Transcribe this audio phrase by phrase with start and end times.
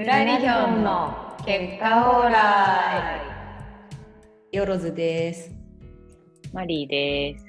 [0.00, 3.20] 裏リヒョンの結果オーラ
[4.50, 5.50] イよろずです。
[6.54, 7.44] マリーです。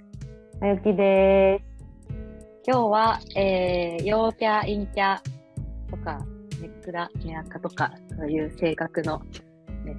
[0.61, 2.13] あゆきです。
[2.67, 5.22] 今日は、えー、陽キャ、陰キャ
[5.89, 6.25] とか、
[6.61, 9.22] ネクラ、ネアカとか、そういう性格の、
[9.86, 9.95] ね、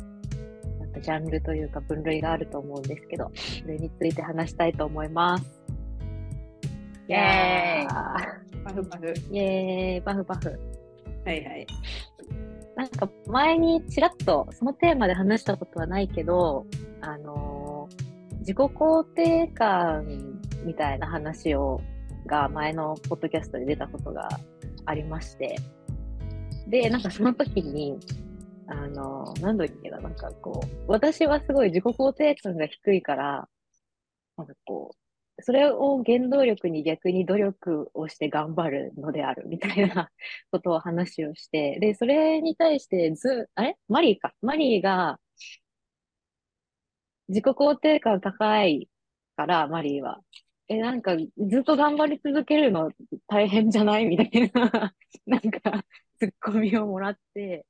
[0.79, 5.63] なんかジャンルというか分類があると思うんですけど、それについて話したいと思います。
[7.09, 9.15] イエーイーパフパフ。
[9.31, 10.83] イエーイバフバフ。
[11.25, 11.67] はいはい。
[12.83, 16.67] なんか前にちらっとそのテーマで話したことはないけど、
[17.01, 21.81] あのー自己肯定感みたいな話を、
[22.27, 24.29] が前のポッドキャストで出たことが
[24.85, 25.55] ありまして、
[26.67, 27.97] で、なんかその時に、
[28.67, 33.49] あのーなんだっけな、なんかこう、私はすごい自己肯定感が低いから、
[34.37, 34.97] なんかこう、
[35.41, 40.11] それを原動力に逆に努力をして頑張るのであるみたいな
[40.53, 43.77] ことを話をして、で、それに対してず、あれ？
[43.89, 44.35] マリーか。
[44.43, 45.19] マリーが、
[47.29, 48.89] 自己肯定感高い
[49.37, 50.21] から、マリーは。
[50.69, 52.91] え、なんか、ずっと頑張り続けるの
[53.27, 54.07] 大変じゃない？
[54.07, 54.95] みたいな、
[55.27, 55.85] なんか、
[56.19, 57.67] ツッコミをもらって、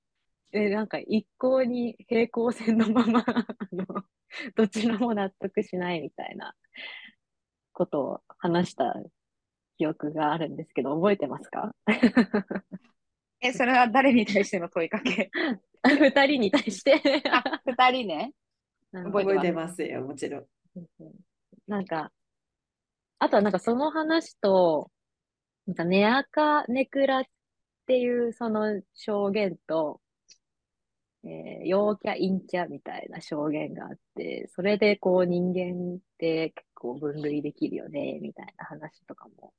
[0.52, 3.86] え、なんか、一向に平行線のまま、あの、
[4.56, 6.54] どちらも納得しないみたいな。
[7.72, 8.94] ことを話した
[9.78, 11.74] 記憶があるんですけど、覚えてますか？
[13.40, 15.30] え、それは誰に対しての問いかけ？
[15.84, 17.00] 二人に対して。
[17.30, 18.32] あ、二人ね。
[18.92, 20.46] 覚えてますよ、もちろん。
[21.66, 22.12] なんか、
[23.18, 24.90] あとはなんかその話と、
[25.66, 27.24] なんかネアカネクラっ
[27.86, 30.00] ていうその証言と、
[31.24, 39.52] えー陽キャ陰キャみたいな証言があって、それでこう人間って結構分類できるよね、みたいな話とかも、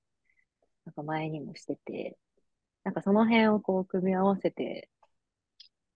[0.86, 2.18] なんか前にもしてて、
[2.84, 4.90] なんかその辺をこう組み合わせて、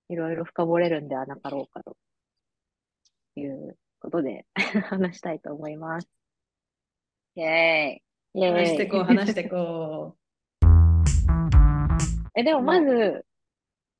[0.09, 1.97] いろいろ深掘れるんではなかろうかと
[3.35, 4.45] いうことで
[4.89, 6.09] 話したいと思います。
[7.35, 7.47] イェー
[7.89, 8.01] イ。
[8.33, 10.15] イエーイ話してこう、話してこ
[12.35, 13.25] え、でもまず、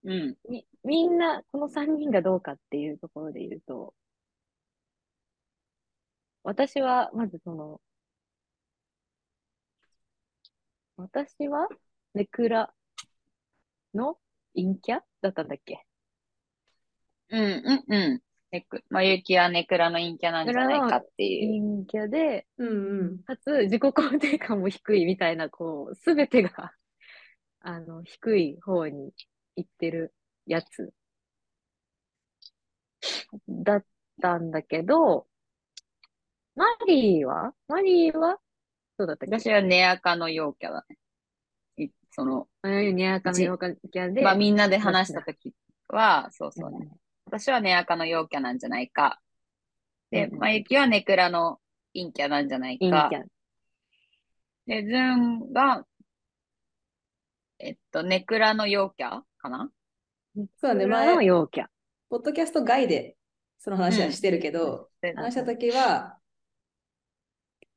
[0.04, 0.38] うん。
[0.48, 3.94] み、みんな、この3人がどうかっていうところで言うと、
[6.44, 7.82] 私は、まずその、
[10.96, 11.68] 私は、
[12.14, 12.74] ネクラ
[13.94, 14.18] の
[14.56, 15.86] 陰キャだったんだっけ？
[17.32, 18.22] うんうんうん。
[18.52, 21.84] ネク、まゆきはネクラの陰キャなんじゃないかっていう。
[21.84, 22.66] 陰キャで、う。
[22.66, 23.24] うんうん。
[23.24, 26.72] かつ自己肯定感も低いみたいな、こう、すべてが、
[27.60, 29.12] あの、低い方に
[29.58, 30.14] 行ってる
[30.48, 30.92] やつ
[33.48, 33.86] だっ
[34.22, 35.28] たんだけど、
[36.56, 37.54] マリーは？
[37.68, 38.38] マリーは？
[38.98, 39.40] そうだったっけ？
[39.40, 40.98] 私はネアカの陽キャだね。
[41.86, 45.54] いその、ああいうニアカの陽キャで、まあみんなで話したとき
[45.90, 46.78] は、そうそうね。
[46.82, 46.98] うん
[47.30, 49.20] 私はネアカの陽キャなんじゃないか。
[50.12, 51.60] で、うんうんまゆきはネクラの
[51.94, 53.22] 陰キャなんじゃないか陰キ。
[53.22, 54.82] ャ。
[54.82, 55.86] で、ズンが、
[57.60, 59.70] えっと、ネクラの陽キャかな？
[60.38, 61.66] そうだね、前の陽キャ。
[62.10, 63.18] ポッドキャスト外で
[63.58, 66.18] その話はしてるけど、で話したときは、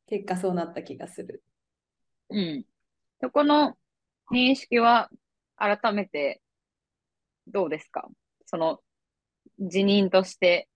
[0.07, 1.43] 結果そうなった気がする。
[2.29, 2.65] うん。
[3.21, 3.77] そこの
[4.31, 5.09] 認識は
[5.57, 6.43] 改めて
[7.47, 8.09] どうですか？
[8.45, 8.81] その
[9.59, 10.69] 辞任として、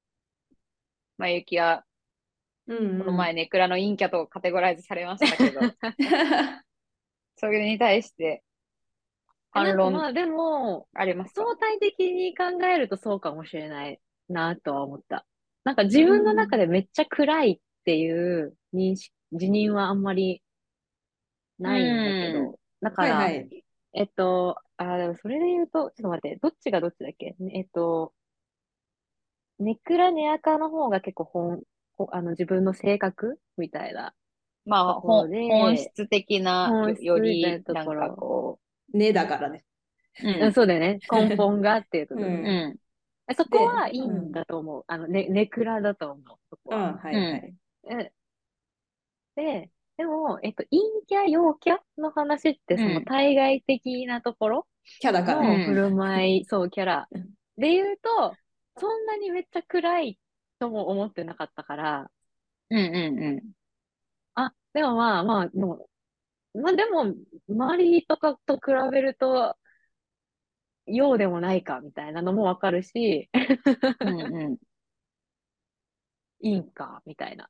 [1.19, 1.85] まゆきは
[2.67, 5.61] うん、この前ネクラの陰キャとカテゴライズされましたけど、
[7.37, 8.43] それに対して
[9.55, 11.43] 反論まあでも、ありますか？
[11.43, 15.25] 相対的に考えるとそうかもしれないなとは思った。
[15.65, 20.43] なんか自分の中でめっちゃ暗いっていう認識、辞任はあんまり
[21.59, 23.65] ないんだけど、だから、はいはい。
[23.95, 27.37] えっと、あ、でもそれで言うと、ちょっと待って、どっちがどっちだっけ？
[27.53, 28.13] えっと、
[29.61, 31.63] ネクラネアカの方が結構本、
[31.97, 34.13] ほあの自分の性格みたいな。
[34.67, 38.59] まあ、本質的なよりなんかこ
[38.95, 39.65] ねだからね。
[40.23, 40.99] う、うんそうだよね。
[41.11, 42.79] 根本がっていうところでうんう
[43.33, 44.85] ん、そこはいいんだと思う。
[44.87, 46.39] あの、ね、ネクラだと思う。
[46.51, 46.97] そこうん、は。
[46.99, 47.55] はいはい。
[47.91, 48.13] え
[49.37, 54.67] で、でも、えっと、陰キャ、陽キャの話って、そのうん対外的なところ
[55.01, 58.35] キャだから振る舞い、そう、キャラうんで言うと、
[58.77, 60.19] そんなにめっちゃ暗い
[60.59, 62.11] とも思ってなかったから、
[62.71, 63.53] うん、うん、うん。
[64.35, 65.91] あ、でもまあまあ、もう、
[66.55, 67.15] まあでも、
[67.49, 68.63] 周りとかと比
[68.93, 69.57] べると、
[70.87, 73.31] 陽でもないか、みたいなのもわかるし、
[74.01, 74.59] うんうん。
[76.41, 77.49] 陰か、みたいな。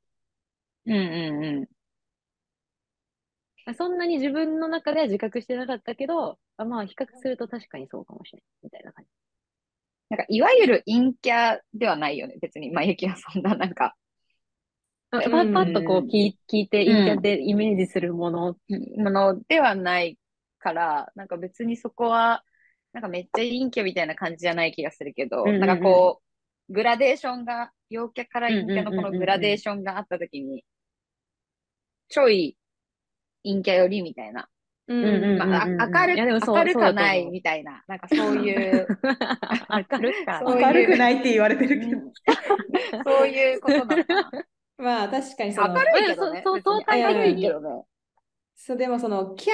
[0.87, 1.69] うんうんう
[3.67, 3.75] ん。
[3.75, 8.45] そんなに自分の中では自覚してなかったけど、あまあ比較すると確かにそうかもしれない。
[8.65, 9.11] みたいな感じ。
[10.11, 12.37] なんか、いわゆる陰キャではないよね。
[12.41, 13.97] 別に、まあ、ゆきはそんな、なんか、
[15.23, 18.57] パうんッパッとこう聞い聞いて、うん陰キャでイメージするもの。
[18.97, 20.19] ものではない
[20.59, 22.45] から、なんか別にそこは、
[22.93, 26.23] なんかめっちゃ陰キャみたいな感じじゃない気がするけど、うんうんうんなんかこ
[26.69, 30.65] う、グラデーションが、陽キャから陰キャのこうんうんうんうんうんのグラデーションがあったときに、
[32.09, 32.57] ちょい
[33.45, 34.49] 陰キャよりみたいな。
[34.87, 38.87] うんうん明る明るそうだと思うかないみたいな、なんかそういう、
[39.91, 40.43] 明るか。
[40.45, 42.03] そういう明るくないって言われてるけど。
[43.05, 44.45] そういうことなのかな。
[44.77, 46.43] まあ確かにその明るいけどね。
[46.45, 46.97] そうそう別
[47.35, 47.85] にけどね。
[48.57, 49.53] そうでもそのキャ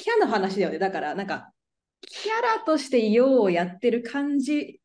[0.00, 0.78] キャの話だよね。
[0.78, 1.52] だからなんか
[2.00, 4.80] キャラとしてようやってる感じ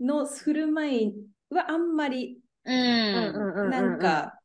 [0.00, 1.12] の振る舞い
[1.50, 4.40] はあんまりうなんか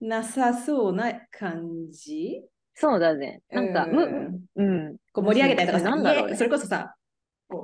[0.00, 2.42] なさそうな感じ。
[2.74, 3.42] そうだね。
[3.50, 4.96] なんか、うん。
[5.12, 6.94] こう盛り上げたりとかさ、なんだろうそれこそさ、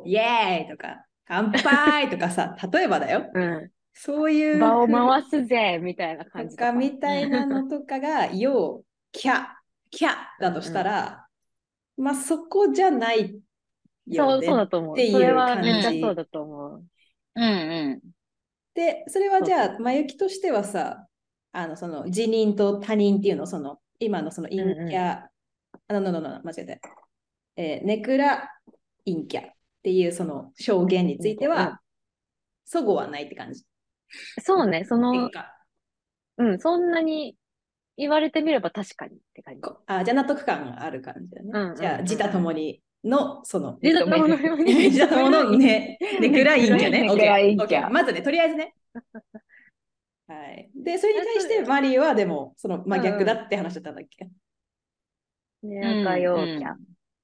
[0.04, 3.28] イエーイとか乾杯とかさ、例えばだよ。
[3.34, 3.70] うん。
[4.00, 6.66] そういう場を回すぜ、みたいな感じとか。
[6.68, 9.46] とかみたいなのとかが、よう、キャ、
[9.90, 11.26] キャだとしたら、
[11.96, 13.30] まあそこじゃない
[14.08, 14.46] そう、よね。
[14.46, 14.94] そうだと思う。
[14.94, 16.84] っていうそれは感じめっちゃそうだと思う。
[17.34, 18.00] うんうん。
[18.74, 21.06] で、それはじゃあ、まゆきとしてはさ、
[21.50, 25.24] あの、その、自認と他人っていうの、その、今のその陰キャ、
[25.88, 26.78] あの、ののの、間違えた。
[27.56, 28.48] えーネクラ
[29.04, 29.52] 陰キャっ
[29.82, 31.80] ていうその証言についてうんは、
[32.64, 33.64] そごはないって感じ。
[34.43, 35.31] そうね、その
[36.38, 37.37] うん、そんなに
[37.96, 39.60] 言われてみれば確かにって感じ。
[39.60, 41.50] こあじゃあ納得感がある感じだね。
[41.52, 46.20] うんうんうんじゃあ、自他ともにの、その、自他ともに 自他とものね、 ね。
[46.20, 48.75] ネクラ陰キャ OK OK まずね、とりあえずね。
[50.28, 50.70] はい。
[50.75, 54.28] で、それに対してマリーはでも、その、まあ、うん逆だって話だったんだっけ？
[55.62, 56.75] ね、赤陽キャ。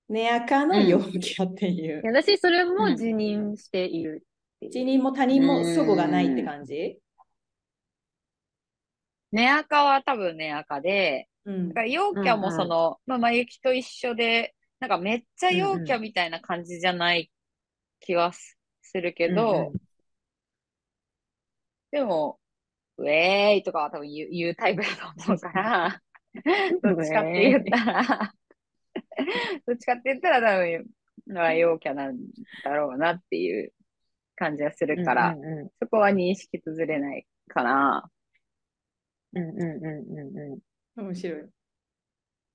[0.08, 2.02] ネアカの陽キャっていう。
[2.04, 4.24] 私、それも自認している。
[4.64, 6.98] 自認も他人もそごがないって感じ？
[9.32, 11.68] ネアカは多分ネアカで、うん。
[11.68, 17.30] だから陽キャもその、まあ、まゆきと一緒で、なんかめっちゃ陽キャみたいな感じじゃない
[18.00, 19.72] 気はすするけど、うんうん。
[21.90, 22.38] でも、
[22.98, 26.00] ウェーイとかは多分言う言うタイプだと思うから、
[26.82, 28.34] どっちかって言ったら、
[29.66, 30.86] どっちかって言ったら多分、
[31.26, 32.18] まあ陽キャなん
[32.62, 33.72] だろうなっていう
[34.36, 38.10] 感じはするから、うんうんそこは認識崩れないかな。
[39.34, 39.84] うんうんうん
[40.18, 41.40] うんうん面白い。
[41.40, 41.50] うん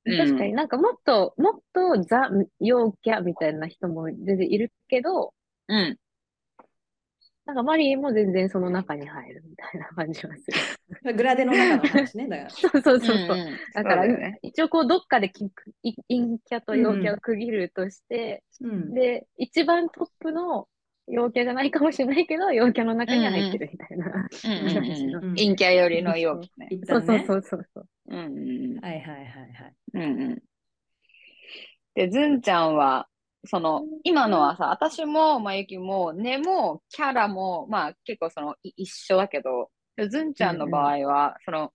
[0.06, 2.30] 確かになんかもっと、もっとザ・
[2.60, 5.34] 陽キャみたいな人も全然いるけど、
[5.68, 5.98] うん。
[7.46, 10.52] なんかマリーも全然その中に入るみたいな感じはす
[11.04, 11.14] る。
[11.16, 12.28] グラデの中の話ね。
[12.28, 12.50] だから。
[12.52, 13.38] そうそうそうそう。
[13.38, 14.40] んんだから、ね。
[14.44, 18.94] 一応こうどっかで陰キャと陽キャを区切るとして、うん。
[18.94, 20.68] で、一番トップの
[21.10, 24.30] 陽キャじゃないかもしれないけど、陽キャの中には入ってるみたいな。
[25.36, 26.68] 陰キャ寄りの陽キャね。
[26.70, 27.02] 一そう。
[27.02, 27.88] そうそうそうそう。
[28.10, 29.74] うんうんはいはいはいはい。
[29.94, 30.40] うんうん。
[31.96, 33.08] で、ずんちゃんは、
[33.46, 39.72] その、今のはさ、私も、まゆきも、根も、キャラも、まあ結構その、い一緒だけど、
[40.10, 41.74] ずんちゃんの場合は、その、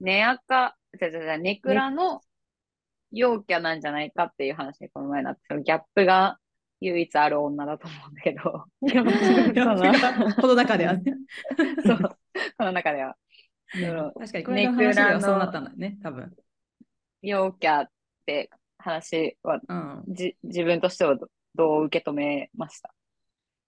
[0.00, 2.20] 根赤、じゃじゃじゃ、ネクラの
[3.12, 6.38] 陽キャなんじゃないかっていう話にこの前なって、そのギャップが
[6.80, 8.64] 唯一ある女だと思うんだけど、
[10.40, 11.14] この中ではね。
[11.84, 11.98] そう、
[12.56, 13.16] この中では。
[14.18, 16.32] 確かに、これの話ではそうなったんだよね、多分。
[17.22, 17.90] 陽キャっ
[18.26, 20.04] て話はうん。
[20.08, 22.94] じ自分としてはどどう受け止めました？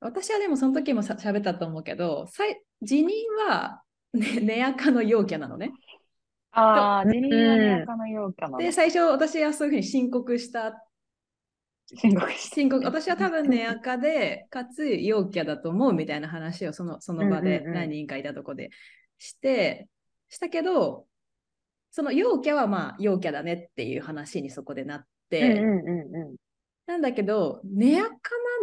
[0.00, 3.14] 私はでもその時もさ喋ったと思うけど、さい辞任
[3.48, 3.82] は、
[4.14, 5.72] ね、ネアカの陽キャなのね。
[6.52, 10.82] ああ、とジェニーはね、赤の陽キャなので、最初私はそういうふうに申告した。
[11.96, 12.54] 申告して。
[12.56, 18.70] 申告私は多分ネアカで、かつ陽キャだと思うみたいな話をそのその場で何人かいたとこで
[19.18, 19.88] して、
[20.28, 21.06] したけど、
[21.90, 26.36] その陽キャはまあ陽キャだねっていう話にそこでなって、うんうんうんうん。
[26.86, 28.10] なんだけど、ネアカ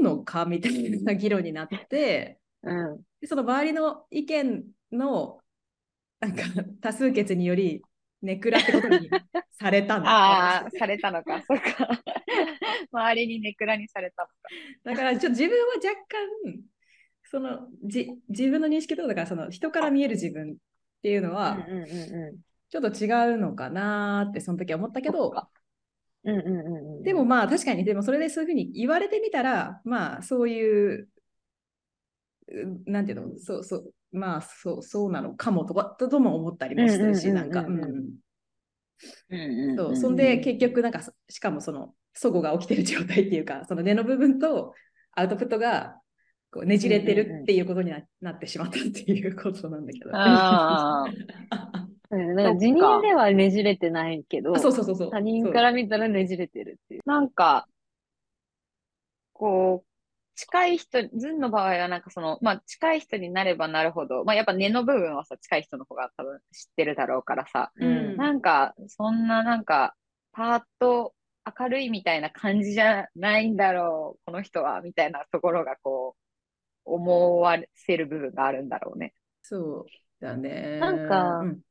[0.02, 2.98] なのかみたいな議論になって、うん。
[3.22, 5.40] でその周りの意見の
[6.20, 6.44] なんか
[6.82, 7.82] 多数決により、
[8.22, 9.10] ネクラってことに
[9.52, 10.06] されたの。
[10.10, 11.42] ああ、されたのか。
[11.48, 12.02] そうか。
[12.92, 14.34] 周りにネクラにされたのか。
[14.84, 16.64] だからちょっと自分は若干、
[17.30, 20.56] そのじ自分の認識とだからその人から見える自分っ
[21.04, 22.38] ていうのはうんうんうん
[22.70, 25.34] ちょっと違うのかなーってその時は思ったけど、
[26.24, 27.04] うんうんうんうん。
[27.04, 31.08] でもまあ確かにでもそれでそういうふうに言われてみたらまあそういう
[32.50, 37.80] うなんていうのそうそうまあそうそうなのかもとかとも思ったりもするしなんかうん。
[37.80, 44.74] うんそうそんで結局なんかそしかもその齟齬が起きてる状態っていうか その根の部分と
[45.12, 46.02] アウトプットが
[46.52, 50.10] こうねじれてるっていうことにな,、なってしまったっていうことなんだけど。
[50.14, 51.88] あー。
[52.10, 54.96] うんだから自認ではねじれてないけど、あそうそうそう。
[54.96, 55.12] そう。
[55.12, 57.02] 他人から見たらねじれてるっていう。
[57.06, 57.68] なんか、
[59.34, 59.87] こう、
[60.38, 69.96] 近い人、ズンの場合はなんかその、まあ近い人になればなるほど、まあやっぱ根の部分はさ、近い人の方が多分知ってるだろうからさ、うんなんか、そんななんか、
[70.32, 71.16] パーッと
[71.60, 76.16] 明るいみたいな感じじゃないんだろう、この人は、みたいなところがこ
[76.86, 79.14] う、思わせる部分があるんだろうね。
[79.42, 79.86] そう
[80.22, 80.80] だね。
[80.80, 81.62] なんかうん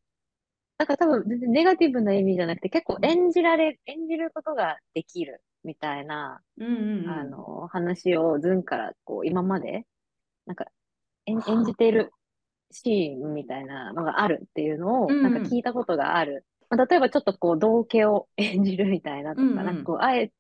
[0.79, 9.85] だから多分全然ネガティブな意味じゃなくて、結構演じられ、演じることができるみたいな、うんうんうん、あの、話をズンからこう、今まで、
[10.47, 10.67] なんか、
[11.27, 12.13] 演演じている
[12.71, 16.47] シーンみたいなのがあるっていうのを、うんなんか聞いたことがある。
[16.71, 20.33] まあ例えばちょっとこう、道家を演じるみたいなとか、うんうんなんかこう、あえ、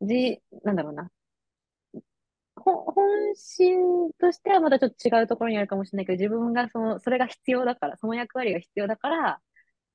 [0.00, 1.10] じ、なんだろうな。
[2.56, 9.40] ほ本心としてはまたちょっと違うところにあるかもしれないけど、自分がその、それが必要だから、その役割が必要だから、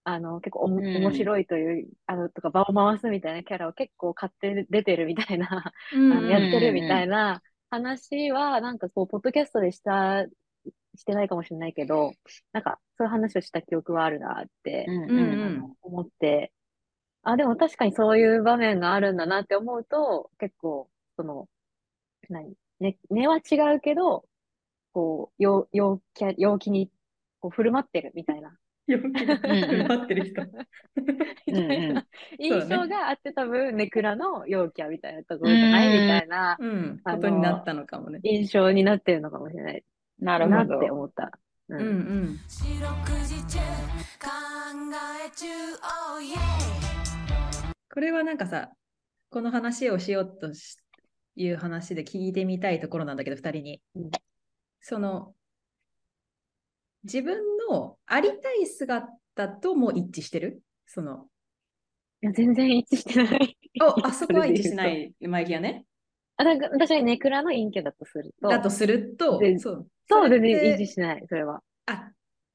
[0.10, 0.96] あの、結構おも、うん。
[1.04, 6.12] 面白いという、あの、とか場を回すみたいなキャラを結構買って出てるみたいな、うん。
[6.14, 10.26] あの、やってるみたいな話は、なんかこう、ポッドキャストでした、
[10.96, 12.14] してないかもしれないけど、
[12.54, 14.94] なんか、そういう話をした記憶はあるなって、
[15.82, 16.54] 思って、
[17.24, 21.50] あ、でも確かにそういう場面があるんだなって思うと、結構、その、
[22.30, 24.26] 何、ね、根は違うけど、
[24.94, 26.92] こう、陽、陽キャ、陽気に、
[27.42, 28.58] こう、振る舞ってるみたいな。
[28.88, 30.41] よく待ってる人。
[31.46, 32.06] みたいな
[32.39, 38.20] 印象があって多分、ネクラの陽キャみたいなところじゃないみたいなうん、ことになったのかもね。
[38.24, 39.84] 印象になってるのかもしれない
[40.20, 40.94] なるなってほど。
[40.94, 41.32] 思った。
[41.70, 42.39] ううんうん。
[42.48, 42.89] 四六
[43.25, 43.60] 時中
[44.20, 44.29] 考
[45.25, 45.46] え中
[45.84, 46.38] oh yeah
[47.94, 48.72] これはなんかさ、
[49.29, 50.77] この話をしようとし
[51.36, 53.82] いう話で聞いてみたいところなんだけど、二人に。
[53.96, 54.12] うん
[54.79, 55.34] その、
[57.04, 57.38] 自分
[57.70, 59.08] のありたい姿
[59.62, 60.62] とも一致してる？
[60.86, 61.25] その、
[62.22, 63.58] いや全然一致してない。
[63.82, 64.88] お、あそこは一致しな。
[64.88, 65.86] い、マイキはね。
[66.38, 69.88] あ、だから私はネクラの陰キャだとすると、だとするとで、そう。
[70.10, 71.62] そう、れ全然一致しない、それは。
[71.86, 72.12] あ、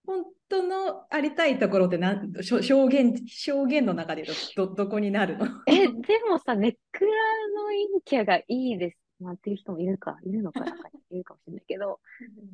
[0.06, 3.20] 本当のありたいところってなんしょ表現、
[3.52, 4.24] 表現の中で
[4.56, 5.46] ど、どこになるの？
[5.66, 5.88] え、で
[6.28, 8.98] もさ、ネクラの陰キャがいいです。
[9.22, 10.66] なんていう人もいるか、いるのかな、
[11.10, 12.00] いるかもしれないけど、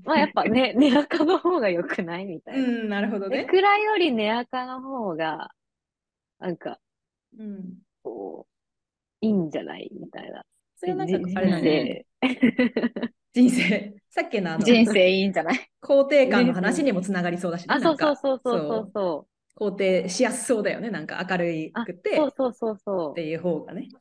[0.05, 2.61] まあやっぱね、ネアカの方が良くないみたいな。
[2.61, 3.45] うん、なるほどネね。
[3.47, 5.51] クラよりネアカの方が、
[6.39, 6.79] なんか、
[7.39, 7.79] うん。
[8.03, 10.45] こう、いいんじゃないみたいな。
[10.77, 12.07] それはなんかじあれだね。
[13.35, 13.95] 人生。
[14.11, 15.71] さっきのあの、人生いいんじゃない？
[15.83, 19.65] 肯定感の話にもつながりそうだしね、あ、そうそうなんかそうそうそうそう。
[19.71, 20.91] 肯定しやすそうだよね。
[20.91, 23.11] なんか明るあくてそうそうそうそう。
[23.13, 23.89] っていう方がね。
[23.93, 23.99] だ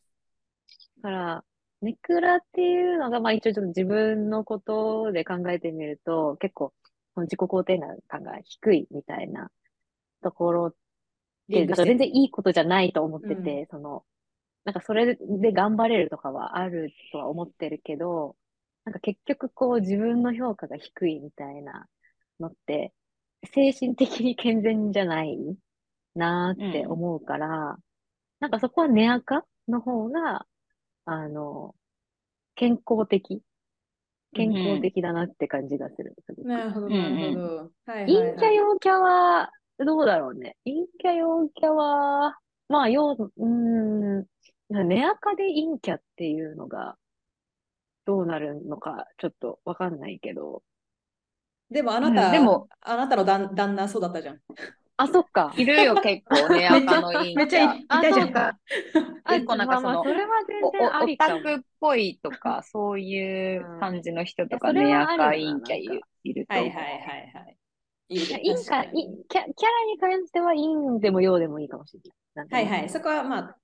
[1.01, 1.43] から、
[1.81, 6.73] ネクラっていうのが、まあ一応ちょっと自分のことで考えてみると、結構、
[7.17, 9.49] 自己肯定感が低いみたいな
[10.21, 10.75] ところっ
[11.49, 14.03] て、だから全然いいことじゃないと思ってて、その、
[14.65, 18.35] なんかそれで頑張れるとかはあるとは思ってるけど、
[18.85, 21.87] なんか結局こう自分の評価が低いみたいな
[22.39, 22.93] のって、
[23.53, 25.37] 精神的に健全じゃない
[26.15, 27.77] なーって思うから、
[28.39, 30.45] なんかそこはネアカの方が、
[31.07, 31.73] あの、
[32.55, 33.41] 健康的
[34.33, 36.13] 健康的だなって感じがする。
[36.25, 37.71] すごくなるほど、うんうんなるほど。
[37.85, 40.57] はいはい陰はいキャ陽キャは、どうだろうね。
[40.65, 42.37] 陰キャ陽キャは、
[42.69, 44.25] まあ、陽、うーん、
[44.69, 46.97] ネアカで陰キャっていうのが、
[48.05, 50.63] どうなるのか、ちょっとわかんないけど。
[51.69, 54.39] でもあなた、うんでもあなたの旦旦那そうだったじゃん。
[54.97, 55.53] あ、そっか。
[55.55, 57.35] いるよ、結構ね、 赤の陰キャ。
[57.37, 58.31] めっちゃいじゃん。
[58.33, 58.59] か。
[59.29, 61.43] 結構なんかそのまあまあ、それは全お然オりかも。
[61.43, 66.69] タクっぽいとか、そういう感じの人とか、ね、赤るよな陰キャいるいると思う。
[66.69, 67.57] はいはいはいはい。
[68.09, 68.89] いいいや陰か、い
[69.27, 72.01] キャキャラに関しては陰でも陽でもいいかもしれ
[72.45, 72.65] ない。
[72.65, 72.89] はいはい。
[72.89, 73.57] そこはまあ、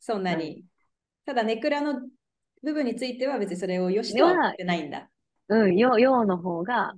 [0.00, 0.64] そんなに。
[1.26, 2.00] ただ、ネクラの
[2.62, 5.08] 部分については別にそれをよしとは言ってないんだ。
[5.48, 6.94] うん、陽、陽の方が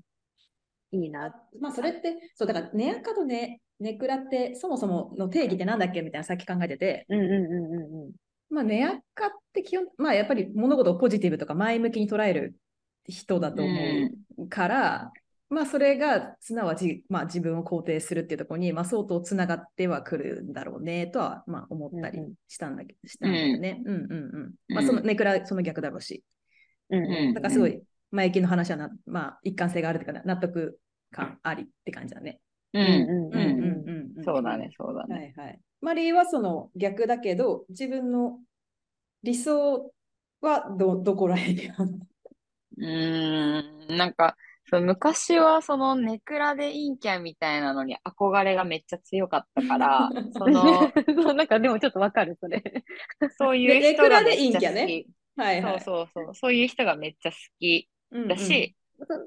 [0.92, 1.26] いいな。
[1.26, 8.12] あまあ、それって、そう、だから、ネアカとネネクラってそもそもの定義ってなんだっけみたいなさっき考えてて、うんうんうんうんうん。
[8.50, 12.54] まあ、ネアカって基本、まあ、やっぱり物事をポジティブとか前向きに捉える
[13.06, 13.72] 人だと思
[14.38, 15.12] うから、
[15.50, 23.82] まあ、それがすなわち、まあ、自分を肯定するっていうところに、まあ、相当つながってはくるんだろうねとは、まあ、思ったりうんうんしたんだけど、したんだよね。
[23.84, 24.54] うんうんうん。
[24.68, 26.24] まあ、うんそのネクラ、その逆だろうし。
[26.90, 30.78] うんうんだからすごい、前行きの話はな、まあ、一貫性があるというか、納得
[31.10, 32.40] 感ありって感じだね。
[32.74, 34.24] うんうんうんうんうんうんうん。
[34.24, 35.32] そうだね、そうだね。
[35.36, 35.60] はいはい。
[35.80, 38.40] マリーはその逆だけど、自分の
[39.22, 39.92] 理想
[40.40, 42.06] はど どこら辺にあるの？
[42.76, 44.36] うーん、なんか、
[44.70, 52.62] そう昔はそのネクラで陰キャみたいなのに憧れがめっちゃ強かったから、 その、そうなんかでもちょっとわかる、それ。
[53.38, 55.10] そういう人ネクラでがめっちゃ陰キャね好き。
[55.36, 55.74] はいはい。
[55.80, 56.34] そうそうそう。
[56.34, 57.88] そういう人がめっちゃ好き
[58.26, 58.76] だし、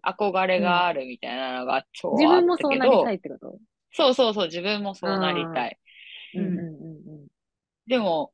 [0.06, 3.60] 憧れがあるみたいなのが超あったけ自ど、分もそうなりたいってこと？
[3.92, 5.78] そうそうそう、自分もそうなりたい。
[6.36, 6.42] うん。
[6.42, 7.28] うんうんうん
[7.88, 8.34] でも、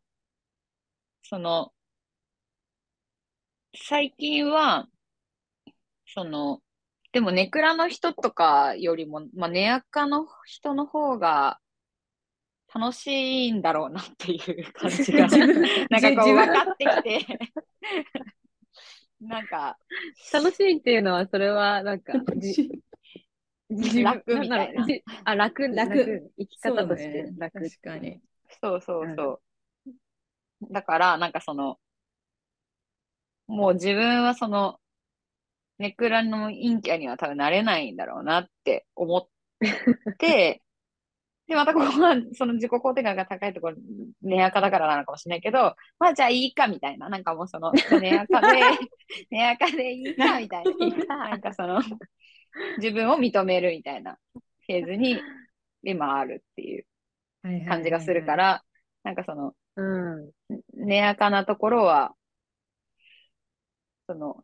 [1.22, 1.72] その、
[3.75, 4.88] 最近は、
[6.08, 6.60] その、
[7.12, 11.60] でもネクラの人とかよりも、まあ、ネアカの人の方が
[12.74, 13.08] 楽し
[13.48, 15.28] いんだろうなっていう感じが、
[15.92, 17.40] なんかこう分かってきて、
[19.27, 19.77] なんか、
[20.32, 22.70] 楽しいっていうのは、それはなんか、じ
[23.70, 24.88] 自分楽みたいな
[25.25, 27.60] あ、楽、楽生き方としてね楽。
[27.60, 28.22] 確かに。
[28.62, 29.42] そうそうそ
[30.62, 30.74] う。
[30.74, 31.77] だから、なんかその、
[33.48, 34.80] もう自分はその、
[35.80, 39.27] ネクラの陰キャには多分なれないんだろうなって思っ
[40.18, 40.62] て、
[41.53, 43.77] で、またここは、その自己肯定感が高いところ、
[44.24, 48.60] ネアカだからなのかもしれないけど、まあじゃあいいかみたいな、なんかもうその、ネアカで、
[49.29, 50.63] ネアカでいいかみたい
[51.07, 51.79] な、 なんかその、
[52.77, 55.22] 自分を認めるみたいなフェーズに
[55.83, 56.86] 今あるっていう
[57.67, 58.36] 感じがするか。
[58.36, 58.63] ら、
[59.03, 60.31] なんかその、うん。
[60.74, 62.15] ネアカなところは、
[64.07, 64.43] その、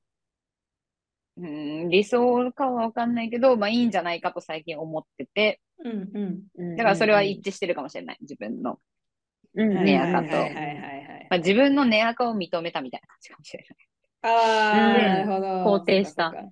[1.39, 6.43] うーん、理想かはわかんないけど、まあいいんじゃないかと最近思ってて、うんうん。
[6.55, 8.79] うんだからそれは一致してるかもしれない、自分の。
[9.55, 13.77] うんはいネアカと自分のネアカを認めたみたいな感じかもしれない。
[14.21, 15.77] ああ、うんなるほど。
[15.77, 16.51] 肯定したそ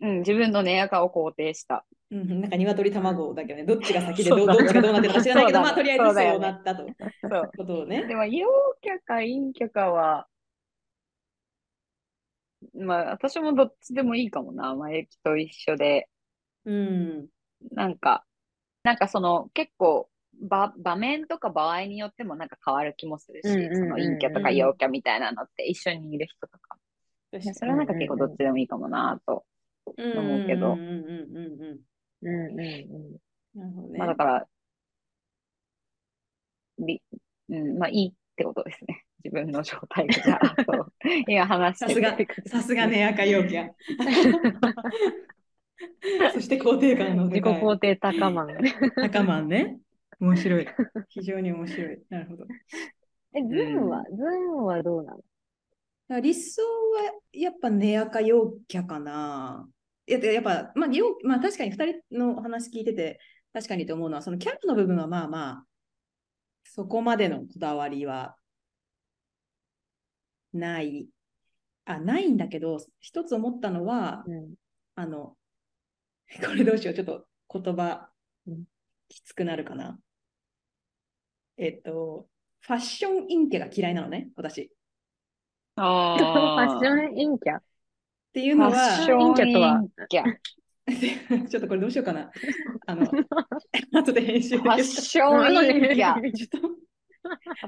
[0.00, 1.84] うん、自分のネアカを肯定した。
[2.10, 6.86] うんうん、なんか鶏卵だけどね、どっちが先でどどっちがどうなってるか知らないけど、まあとりあえずそそうなったと。
[7.28, 7.50] そう。
[7.56, 8.04] ことをね。
[8.06, 8.46] でも、陽
[8.80, 10.26] キャか陰キャかは、
[12.74, 16.08] まあ、私もどっちでもいいかもな、まゆきと一緒で。
[16.64, 17.28] うん。
[17.72, 18.24] なんか、
[18.82, 20.08] なんかその結構
[20.40, 26.76] 場、場面とか場合によってもなんか変わる気もするし、うんうんうんうんその陰キャとか陽キャみたいなのって一緒にいる人とか。
[27.52, 29.44] それはなんか結構どっちでもいいかもなと。
[29.96, 32.60] 思うけどうんうん
[33.54, 33.96] うん。
[33.96, 34.46] まあだから、
[36.78, 37.02] り
[37.48, 39.04] うん、まあいいってことですね。
[39.24, 40.38] 自分の状態が。
[41.26, 43.70] 今話してさすがて、さすがね、赤陽キャ。
[46.32, 47.28] そして肯定感のん。
[47.28, 48.48] 自己肯定高まん。
[49.00, 49.78] 高マンね。
[50.20, 50.66] 面白い。
[51.08, 51.98] 非常に面白い。
[52.08, 52.46] なるほど。
[53.34, 55.20] え、ズンは、ズンはどうなの？
[56.08, 59.68] ら理想はやっぱネアカ陽キャかな。
[60.06, 63.20] いや、でやっぱ、まあ、陽まあ、確かに2人の話聞いてて、
[63.52, 65.64] 確かにと思うのは、そのキャラの部分はまあまあ、
[66.64, 68.36] そこまでのこだわりは
[70.52, 71.08] ない。
[71.84, 74.54] あ、ないんだけど、一つ思ったのは、うん。
[74.94, 75.36] あの、
[76.44, 78.10] これどうしよう、ちょっと言葉
[78.46, 78.64] うん
[79.08, 79.98] きつくなるかな。
[81.56, 82.28] えっと、
[82.60, 84.62] ファッションインテが嫌いなのね、私。
[84.62, 87.58] っフあァッション陰キャ？
[88.32, 89.82] ていうのファッシは、ョン陰キャとは？
[89.98, 91.48] 陰キャ。
[91.48, 92.30] ちょっとこれどうしようかな。
[92.86, 93.06] あの、
[93.92, 96.14] 後で編集でファッション陰キャ。
[96.32, 96.77] ちょっと、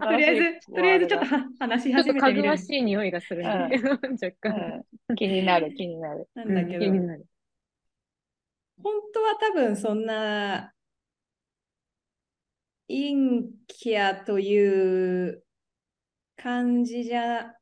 [0.01, 4.85] とりあえず、とりあえずちょっとは話し始めてみるかぐわしい匂いがするんだけど、若干。
[5.09, 6.29] うん、 気になる、気になる。
[6.35, 7.27] なんだけど、気になる。
[8.83, 10.73] 本当は多分そんな
[12.89, 15.45] 陰キャという
[16.37, 17.55] 感じじゃ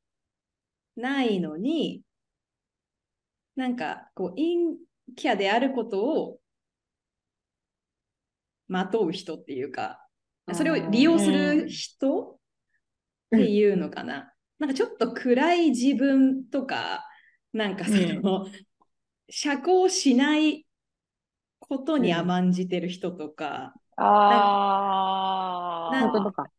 [0.96, 2.02] ないのに、
[3.56, 4.78] なんかこう陰
[5.16, 6.38] キャであることを
[8.68, 10.07] まとう人っていうか、
[10.54, 12.36] それを利用する人っ
[13.30, 14.32] ていうのかな。
[14.58, 17.04] なんかちょっと暗い自分とか、
[17.52, 18.46] なんかその、
[19.30, 20.66] 社交しない
[21.60, 26.50] ことに甘んじてる人とか、あなん本当か？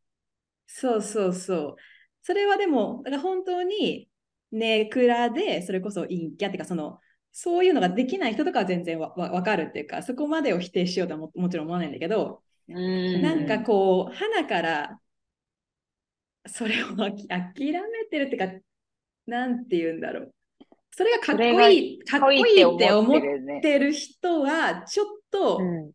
[0.68, 1.76] そうそうそう。
[2.22, 4.10] それはでも、だから本当に
[4.52, 7.00] ネクラで、それこそ陰キャっていうか、その、
[7.32, 15.00] そういうのができない人とかは全然わわわかるっていうか、そこまでを否定しようとはももちろん思わないんだけど、うんなんかこう、花から、
[16.48, 18.66] それをあき諦めてるっていうか、
[19.28, 20.34] なんて言うんだろう。
[20.92, 23.22] それがかっこいい、かっこいいって思っ。
[23.62, 25.92] てる人は、ちょっと、うん。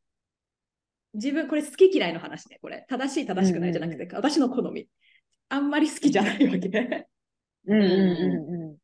[1.14, 2.84] 自分、これ好き嫌いの話ね、これ。
[2.88, 4.88] 正しい、正しくないじゃなくて、私の好み。
[5.48, 7.06] あんまり好きじゃないわけ。
[7.66, 8.76] うんうんうん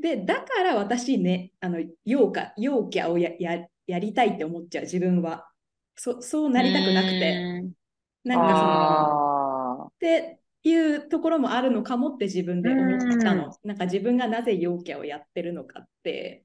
[0.00, 5.51] で、だから私ね、あの、陽キャ、陽キャをやややりたいって思っちゃう、自分は。
[5.96, 7.82] そそうなりたくなくて。
[8.24, 13.52] なんかその、あっていうところもあるのかもって自分で思ったの。
[13.64, 16.44] なんか自分がなぜ陽キャをやってるのかって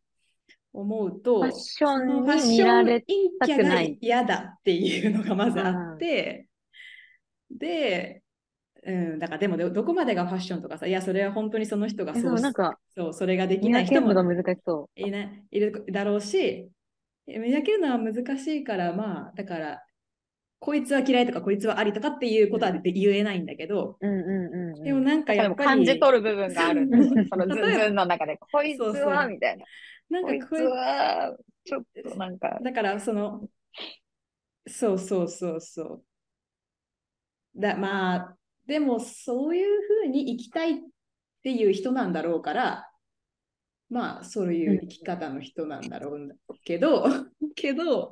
[0.73, 3.03] 思うと、ファッションファッシに見キャが
[3.47, 6.47] たくない嫌だっていうのがまずあって、
[7.51, 8.23] で、
[8.83, 16.69] うん、だからでもどどこまでがファッションとかさ、いや、それは本当にその人がえそうそうなんか、そう、それができ見ない人も分けるのが難しそいないいるだろうし、
[17.27, 19.83] 見分けるのは難しいから、まあ、だから、
[20.59, 24.07] こいつは嫌いとか、こいつはありとかっていうことはで言えないんだけど、う。
[24.07, 24.83] うんうんうんうん。
[24.83, 27.27] でもなんかやっぱり、感じ取る部分があるんだよね。
[27.29, 29.65] そのズ例えばズンの中で、こいつはみたいな。
[30.09, 33.47] なんかこいは、ちょっとなんか、だからその、
[34.67, 36.03] そうそうそうそう。
[37.55, 39.67] だまあ、でもそういう
[40.03, 40.75] ふうに生きたいっ
[41.43, 42.89] ていう人なんだろうから、
[43.89, 47.05] まあそういう生き方の人なんだろうけど、
[47.55, 48.11] けど、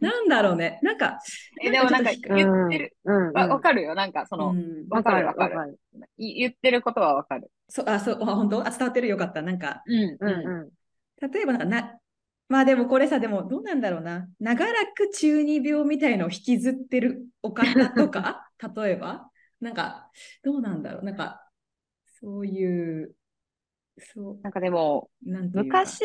[0.00, 1.18] なんだろうね、なんか、
[1.62, 3.32] え、でもなんか言ってる、うんうん。
[3.32, 3.94] わわかるよ。
[3.94, 5.78] なんかその、うんわかるわかる
[6.18, 7.50] 言ってることはわかる。
[7.68, 8.66] そう、あ、そう、あ本当？
[8.66, 9.42] あ、伝わってるよかった。
[9.42, 10.70] なんか、うんうんう
[11.26, 11.30] ん。
[11.32, 11.98] 例えばなんかな、
[12.48, 14.28] まあでもこれさ、でもどうなんだろうな。
[14.38, 20.10] 長らく中二病みたいのを引きずってるお方とか、 例えば、なんか、
[20.42, 21.04] どうなんだろう。
[21.04, 21.48] なんか、
[22.20, 23.14] そういう、
[23.98, 25.10] そなんかでも。
[25.22, 26.04] 昔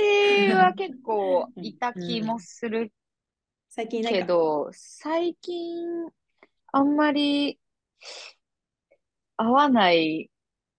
[0.52, 2.92] は結構いた気もする
[3.70, 4.04] 最近。
[4.04, 6.08] けど、最近
[6.72, 7.60] あんまり
[9.38, 10.30] 合わない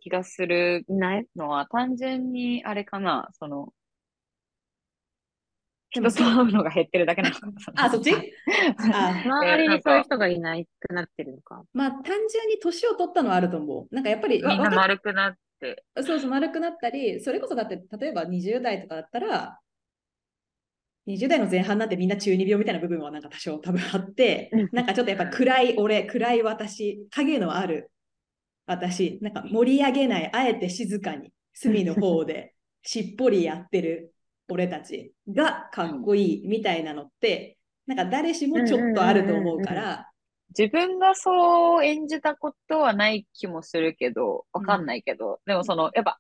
[0.01, 3.73] 気がするいないのは単純にあれかな、その、
[5.91, 7.53] 人と会うのが減ってるだけなのかな。
[7.53, 8.13] のあ、そっち？
[8.95, 11.65] あ、周りにそういう人がいないくなってるのか。
[11.73, 13.95] まあ単純に年を取ったのはあると思う。
[13.95, 15.39] なんかやっぱり、わみんな若丸くなって。
[16.03, 19.61] そうそう、丸くなったり、それこそだって、例えば20代とかだったら、
[21.07, 27.91] 20代の前半なんてみんな中二病みたいな部分はなんか多少多分あってうん、なんかちょっとやっぱ暗い俺、暗い私、影のある
[28.67, 34.15] 私、なんか盛り上げない、あえて静かに、隅の方でしっぽりやってる
[34.49, 40.10] 俺たちがかっこいいみたいなのって、なんか誰しもちょっとあると思うから、
[40.57, 46.19] 自分がそう演じたことはない気もするけど、わかんないけど、でもその、やっぱ、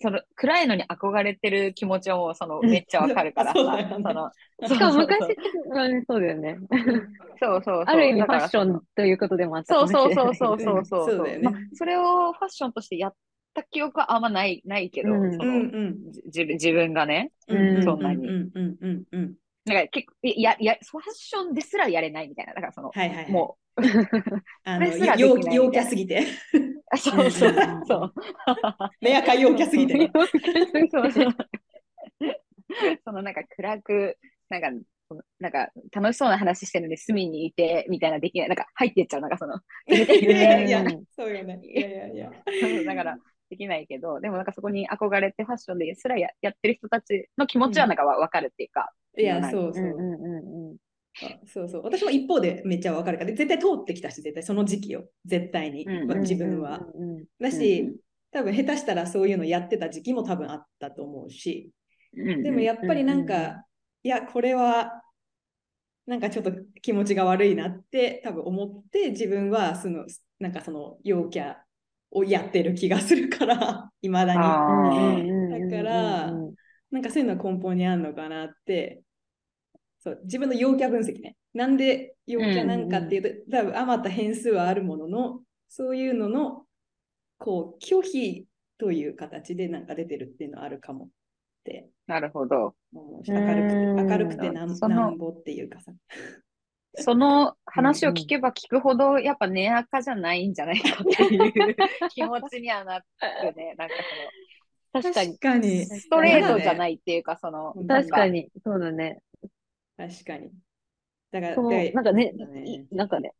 [0.00, 6.58] その暗いのに憧れてる気持ちはもうそのめっちゃわかるから さ、そしかも昔そうはねそうだよね。
[7.40, 7.84] そうそうそう。
[7.84, 10.54] ある意味ファッションということでもあったそうそうかもしれない。
[10.54, 11.16] そうそうそうそう。
[11.16, 13.14] そうだよねまあそれをファッションとしてやっ
[13.54, 19.34] た記憶はあんまない、ないけど、うんそのうんうんじ自分自分がね、うんそんなにうんうんうんうん。
[19.64, 22.54] なんか結構、いや、いや、ファッションですらやれないみたいな。
[22.54, 23.32] だからその、はいはいはい。
[23.32, 23.56] も
[24.64, 24.86] あの
[25.16, 26.24] 陽陽キャすぎて。
[26.96, 27.54] そうそう
[27.86, 28.12] そう。
[29.00, 29.94] レアカ陽キャすぎて。
[33.04, 34.70] そのなんか暗く、なんか、
[35.38, 38.48] なんか楽しそうな話してるので隅にいてみたいなできない。
[38.48, 39.20] なんか入ってっちゃう。
[39.20, 39.60] なんかその、
[41.16, 41.60] そうよね。
[41.62, 42.30] いやいやいや。
[42.84, 43.18] だから、
[43.50, 49.84] できないけど、でもなんかそこに憧れてファッションですらややってる人たちの気持ちはなんかわわかるっていうか、いや、そうそう。
[49.84, 50.76] うんうんうん
[51.46, 51.82] そうそう。
[51.82, 55.04] 私も一方でめっちゃわかるから、絶対通ってきたし、絶対その時期を。
[55.24, 55.84] 絶対に。
[55.84, 56.80] うんうん自分は。
[57.40, 57.96] だし、
[58.30, 61.72] 多分下手したらそういうのやってた時期も多分あったと思うし。
[62.16, 63.64] うんでもやっぱりなんか、
[64.02, 65.02] いや、これは、
[66.06, 70.06] なんかちょっと気持ちが悪いなって多分思って、自分はその、
[70.38, 71.56] なんかその陽キャ
[72.10, 75.70] をやってる気がするから、 いまだに。
[75.70, 76.32] だから
[76.90, 79.02] なんかそういうのは根本にあるのかなって、
[80.00, 81.36] そう自分の陽キャ分析ね。
[81.54, 86.64] なんで陽キャなんかっていうと、多分あまた変数はあるものの、そういうのの
[87.38, 88.46] こう拒否
[88.78, 91.08] という形でなんか出てるっていうのはあるかもっ
[91.64, 92.74] てなるほど。
[92.92, 95.92] 明るくてうん明るくてなんそのなんぼっていうかさ。
[97.00, 101.76] その話を聞けば聞くほど、やっぱ根垢じゃないんじゃないかっていう
[102.08, 103.94] 気持ちにはなってね、 なんか
[104.92, 105.26] 確かに。
[105.28, 105.84] 確かに。
[105.86, 106.78] その、ストレートじゃい。
[106.78, 108.50] ないっていうか、その、確かに。
[108.64, 109.20] そうだね。
[109.98, 110.50] 確かに。
[111.30, 113.34] だから、そう、でなんかねねいなんかね、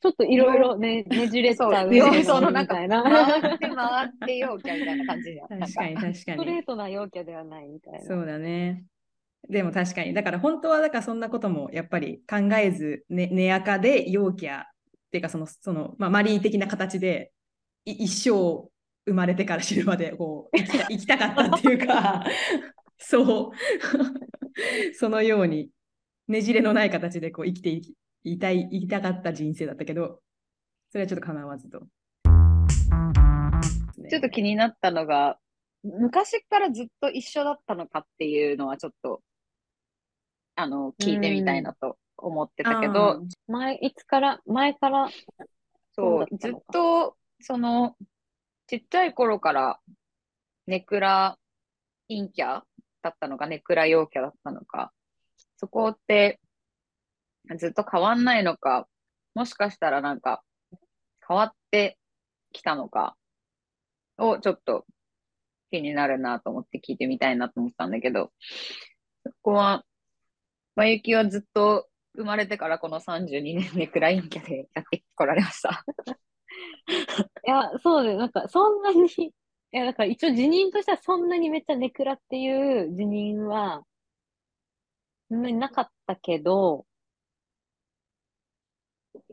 [0.00, 3.02] ちょっといろいろね、ねじれたそう上のそのなんかみたいな。
[3.04, 6.58] 回って回って陽キャみたいな感じじ 確かに確かストレに。
[6.58, 8.00] ートな陽キャではないみたいな。
[8.00, 8.84] そうだね。
[9.48, 10.12] でも確かに。
[10.12, 14.64] だから本当は、だからそんなこともやっぱり考えず、ね、寝垢で陽キャっ
[15.10, 17.32] ていうか、その、その、まあ、マリー的な形で、
[17.84, 18.68] い一生
[19.04, 22.24] 生まれてから死ぬまでこう 生きた生きたかったっていうか、
[22.98, 25.70] そう、 そのように、
[26.32, 30.20] ねじれのない形でこう生きていきいたい、生きたかった人生だったけど、
[30.90, 31.86] それはちょっと叶わずと。
[34.08, 35.38] ちょっと気になったのが、
[35.82, 39.22] 昔からずっと一緒だったのかっていうのはちょっと、
[40.54, 45.08] あの、聞いてみたいなと思ってたけど、前、いつから、前から、
[45.94, 47.96] そう、ずっと、その、
[48.68, 49.80] ちっちゃい頃から、
[50.66, 51.38] ネクラ
[52.08, 52.62] 陰キャ
[53.02, 54.92] だったのか、ネクラ陽キャだったのか、
[55.62, 56.40] そこって、
[57.56, 58.88] ずっと変わんないのか、
[59.34, 60.42] もしかしたらなんか、
[61.26, 61.98] 変わって
[62.52, 63.16] きたのか、
[64.18, 64.84] をちょっと
[65.70, 68.32] 気になるなと思って聞いてみたいなと思ったんだけど、
[69.24, 69.84] そこは、
[70.74, 75.84] まゆきはずっと生まれてからこの32年ネクラ陰キャでやってこられました。
[77.46, 79.32] いや、そうで、なんか、そんなに、い
[79.70, 83.84] や、だから一応辞任としてはそんなにめっちゃネクラっていう辞任は、
[85.32, 86.84] そんなになかったけど、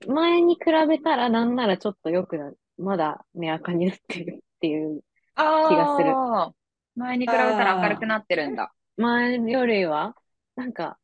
[0.07, 5.01] 前に比べたらなんならちょっと良くな、まだ目赤になってるっていう、
[5.35, 6.11] あ気がする。
[6.11, 6.53] あ、
[6.95, 8.71] 前に比べたら明るくなってるんだ。
[8.95, 10.15] 前よりは、
[10.55, 10.97] なんか、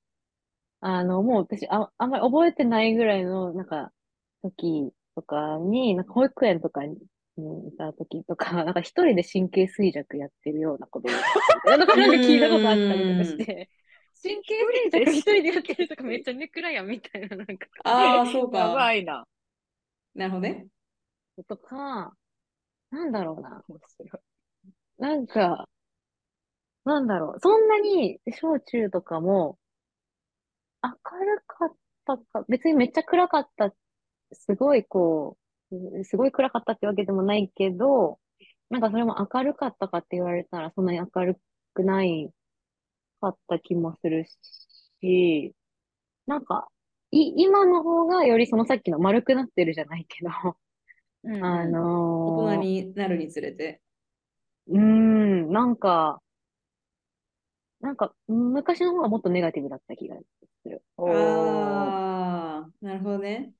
[0.79, 3.91] あの、もう私、あ、あんまり覚えてないぐらいの、なんか、
[4.43, 6.95] 時とかに、なんか保育園とかに、
[7.35, 11.11] にいた時とか、 なんか一人で神経衰弱やってるようなことを、
[11.65, 13.69] なんかなんか聞いたことあったりとかして、
[14.21, 14.55] 神経
[14.89, 18.73] 衰弱一人でやってるとかめっちゃネクラやんみたいな、なんか、ああ、そうやか。
[18.73, 19.25] ばいな。
[20.15, 20.67] なるほどね。
[21.47, 22.15] とか、
[22.91, 23.63] なんだろうな。
[23.67, 24.21] 面白い。
[24.97, 25.67] なんか、
[26.85, 27.39] なんだろう。
[27.39, 29.57] そんなに小中とかも
[30.83, 30.89] 明
[31.25, 31.75] るかっ
[32.05, 33.73] たか、別にめっちゃ暗かった。
[34.31, 35.37] すごいこ
[35.71, 38.19] う、すごい暗かったってわけでもないけど、
[38.69, 41.41] なんかそれも明るかったかって言われたらそんなに明る
[41.73, 42.31] くない
[43.21, 44.25] かった気もする
[45.01, 45.55] し、
[46.27, 46.67] なんか、
[47.11, 50.31] い、今の方がよりそのさっきの丸くなってるじゃないけど、
[51.23, 53.81] うんうんあの大人ーになるにつれて。
[54.67, 56.21] うーん、なんか、
[57.81, 60.17] なんか、昔の方がもっとネガティブだった気が
[60.63, 60.81] する。
[60.97, 63.53] ああ、なるほどね。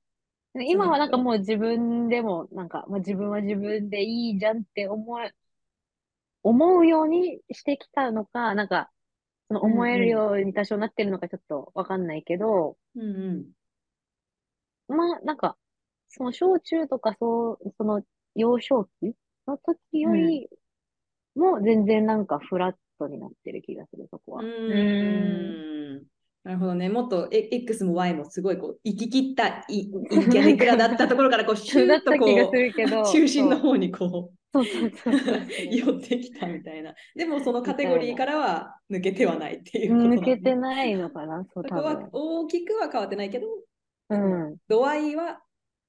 [0.68, 5.32] 今はなんかもう自分でも、なんか、まあ、自分は自分でいいじゃんって思え、
[6.42, 8.90] 思うようにしてきたのか、なんか、
[9.48, 13.46] その思えるように多少なってるのかちょっとわかんないけど、うんうん。
[14.88, 15.56] まあ、なんか、
[16.08, 18.02] その小中とかそう、その
[18.34, 19.14] 幼少期
[19.46, 20.48] の時より
[21.34, 24.42] も全然なんかフラットになってる気がする、そこは。
[24.42, 26.06] うーん。
[26.44, 26.88] なるほどね。
[26.88, 36.94] もっとえ X も Y もすごいこう、行き切ったい陰キャネクラだったところからこう、シューッとこう、 るけど、中心の方にこう、寄ってきたみたいな。
[37.14, 42.08] でもそのカテゴリーからは抜けてはないっていう抜けてないのかな、そこは分。
[42.12, 43.46] 大きくは変わってないけど、
[44.10, 44.56] うん。
[44.68, 45.40] 度合いは、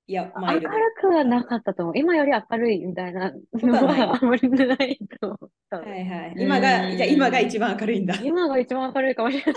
[0.08, 0.70] いや、マ明る。
[1.00, 1.98] くはなかったと思う。
[1.98, 5.76] 今より明るいみたいなのはあんまりないと思う。
[5.76, 6.36] はいはい。
[6.38, 8.16] 今が、じゃあ今が一番明るいんだ。
[8.24, 9.56] 今が一番明るいかもしれない。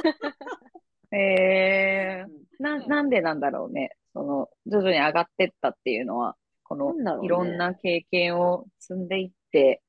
[1.13, 2.25] え
[2.61, 3.91] うんー、な、なんでなんだろうね。
[4.13, 6.37] その、徐々に上がってったっていうのは、
[6.71, 9.83] このいろんな経験を積んでいって、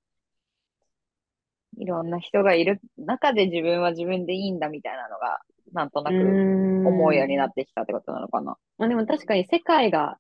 [1.77, 5.41] いろんな人がいる中で自分は自分でいいんだみたいなのが、
[5.73, 8.57] なんとなく思うようになってきたってことなのかな。
[8.79, 10.17] まあでも確かに世界が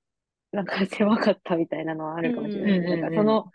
[0.51, 2.77] なんか狭かったみたいなのはあるかもしれない。
[2.77, 3.51] うんうんうんうんなんかその、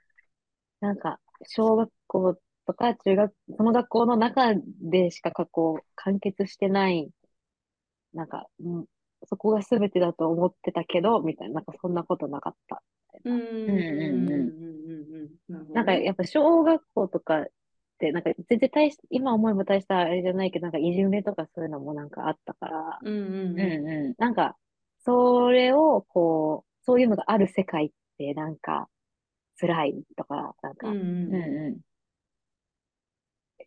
[0.80, 7.08] なんか小学校とか中学、その学校の中でしかこう完結してない、
[8.14, 8.84] なんか、うん
[9.24, 12.82] そこが全てだと思ってたけど、みたいな、なんかそんなことなかった。
[15.72, 17.46] なんかやっぱ小学校とかっ
[17.98, 22.98] て、なんか全然大し今思いも大したあれじゃないけど、なんかいじめとかそういうのもなんかあったから、
[24.18, 24.56] なんか
[24.98, 28.88] それをこう、そういうのがある世界ってなんか
[29.58, 31.78] 辛いとか、なんか、うんうん、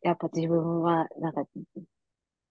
[0.04, 1.44] やっぱ自分はなんか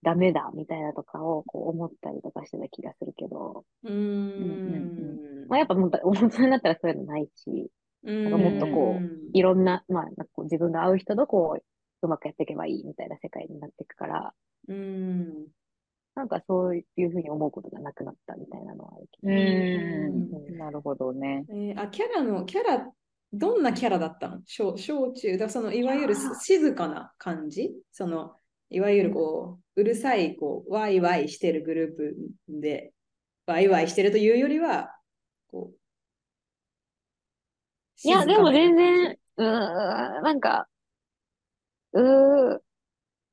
[0.03, 7.71] ダメだ、みたいなとかを、こう、思ったりとかしてた気がするけど、うんうんまあ、やっぱもう、大人になったらそういうのないし、
[8.05, 8.25] うん。
[8.25, 11.63] なんかもっとこううんいろんな、まあ、なんかこう自分が会う人とこう、
[12.01, 14.33] うまくやっていけばいいみたいな世界になっていくから、
[14.69, 15.49] うん。
[16.15, 20.31] なんかそういうふうに思うことがなくなったみたいなのはあるけん。
[20.31, 20.39] ど。
[20.39, 20.59] うん。
[20.59, 21.45] なるほどね。
[21.49, 22.91] えーあ、キャラの、キャラ、
[23.33, 24.41] どんなキャラだったの？
[24.47, 27.73] 小小中、だからそのいわゆるす静かな感じ？
[27.93, 28.38] その、
[28.71, 32.17] いわゆるこう、うるさい、こう、ワイワイしてるグループ
[32.49, 32.93] で、
[33.47, 34.95] ワイワイしてるというよりは、
[35.51, 35.79] こう、
[38.05, 40.69] いや、でも全然、うーん、なんか、
[41.93, 42.61] うー、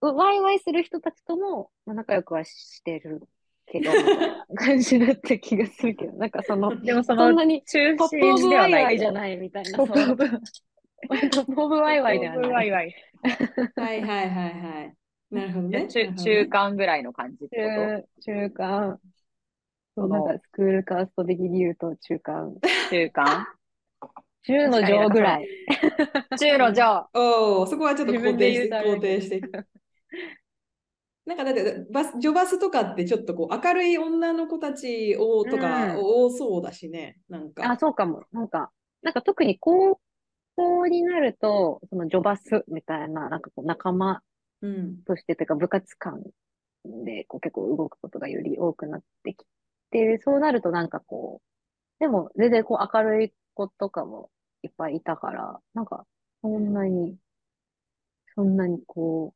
[0.01, 3.21] うワイワイする人たちとも、まあ、仲良くはしてる
[3.67, 8.99] けど、 みたいな感じだった気がするけど、なんかその、 でもそのそんなに中ポップオブ心でワイワイ。
[8.99, 10.39] じゃないみたいな、ポップオブそう
[11.07, 12.71] ポップオブワイワイではポップオブない。
[12.71, 12.95] ワイワイ。
[13.75, 15.04] はいはいはいはい。
[15.31, 15.87] なるほどね。
[15.87, 18.99] 中、中間ぐらいの感じってこ中、中間、
[19.95, 22.55] そのなんかスクールカースト的に言うと中間。
[22.61, 23.47] と中間？
[24.43, 25.47] 中の上ぐらい。
[26.37, 27.09] 中の上。
[27.13, 29.41] おお、そこはちょっと肯定して、肯定して。
[31.25, 37.17] なんかだってバス、ジョバスとかってちょっとこう明るい女の子たちをとかうん多そうだしね。
[37.29, 37.77] なんあ、か。
[37.77, 38.23] そうかも。
[38.31, 39.99] なんか、なんか特に高
[40.55, 44.21] 校になると、そのジョバスみたいな、なんかこう仲間
[44.65, 45.03] うん。
[45.05, 46.21] としてというか部活感
[46.85, 49.45] でこう結構動くことがより多くなってき
[49.91, 51.41] て、そうなるとなんかこ
[51.99, 54.29] う、でも全然こう明るい子とかも
[54.63, 56.05] いっぱいいたから、なんか
[56.41, 57.17] そんなに、
[58.35, 59.33] そんなにこ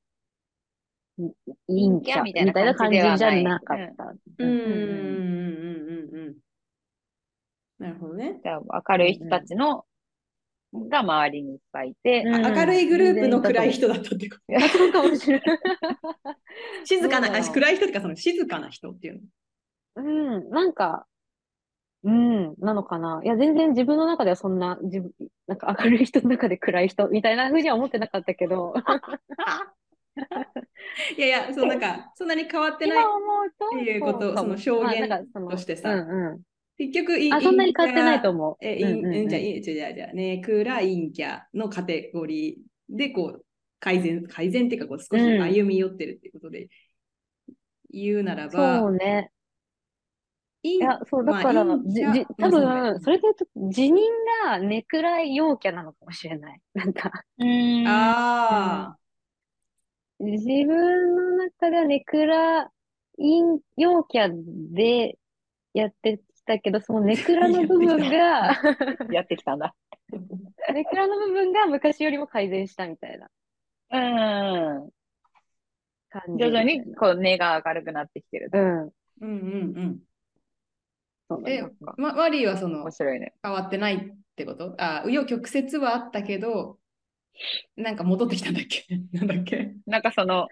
[1.18, 1.32] う、い
[1.68, 4.14] 陰キャみたいな感じじゃなかった。
[4.40, 5.30] うんうんうん
[6.12, 6.36] うんうん。
[7.80, 8.40] なるほどね。
[8.44, 9.86] じゃあ明るい人たちの、
[10.74, 14.58] が周りにいっぱいいて、うんあ明るいグループの暗い人だったってこと。
[14.58, 15.60] あそうかもしれない。
[16.86, 19.22] 静かな、暗い人ってかその静かな人っていう
[19.96, 19.96] の。
[19.96, 21.06] うん、なんか、
[22.04, 23.22] うん、なのかな。
[23.24, 25.12] いや、全然自分の中ではそんな、自分、
[25.48, 28.74] なんか明るい人の中で暗い人みたいな風には思ってなかったけど、
[31.18, 36.42] いやいや、そうなんか、そんなに変わってないっていうことその証言としてさうんう
[36.80, 37.34] 結局、いん。
[37.34, 38.32] あ、そんなに変わってないとう。
[38.32, 38.66] 思う。
[38.66, 43.46] え、いうんうんうんんじゃあ、いいじゃあ、じゃあ、ね、クラインキャのカテゴリーで、こう、
[43.82, 46.70] 改善、改善っていうか、こう、少しうん歩み寄ってるっていうことで
[47.92, 49.32] 言うならば、そうね。
[50.64, 54.04] いいや、そう、だから、まあじ、じ、多分、それで言うと、辞任
[54.46, 56.62] が根暗い陽キャなのかもしれない。
[56.74, 58.98] なんか、うんあ
[60.20, 64.30] 自分の中では根暗い陽キャ
[64.74, 65.18] で
[65.74, 66.22] やって
[66.58, 68.60] きたけど、その根暗の部分が、
[69.12, 69.76] やってきたんだ。
[70.74, 73.30] ネクラの部分が昔よりも改善したみたいな
[73.92, 73.98] う
[74.86, 74.90] ん。
[76.10, 76.44] 感じ。
[76.44, 78.50] 徐々にこう根が明るくなってきてる。
[78.52, 78.62] うん。
[78.62, 78.90] あ、
[79.22, 80.00] うんうん
[81.32, 81.48] うん。
[81.48, 81.62] え
[81.98, 83.34] ま、マリーはその面、白いね。
[83.44, 84.00] 変わってないっ
[84.36, 84.76] てこと？
[84.80, 86.80] あ、紆余曲折はあったけど、
[87.76, 88.86] なんか戻ってきたんだっけ？
[89.14, 89.74] なんだっけ？
[89.86, 90.48] なんかその、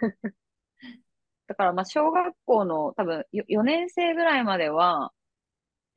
[1.48, 5.12] だからまあ小学校の多分よ4年生ぐらいまでは、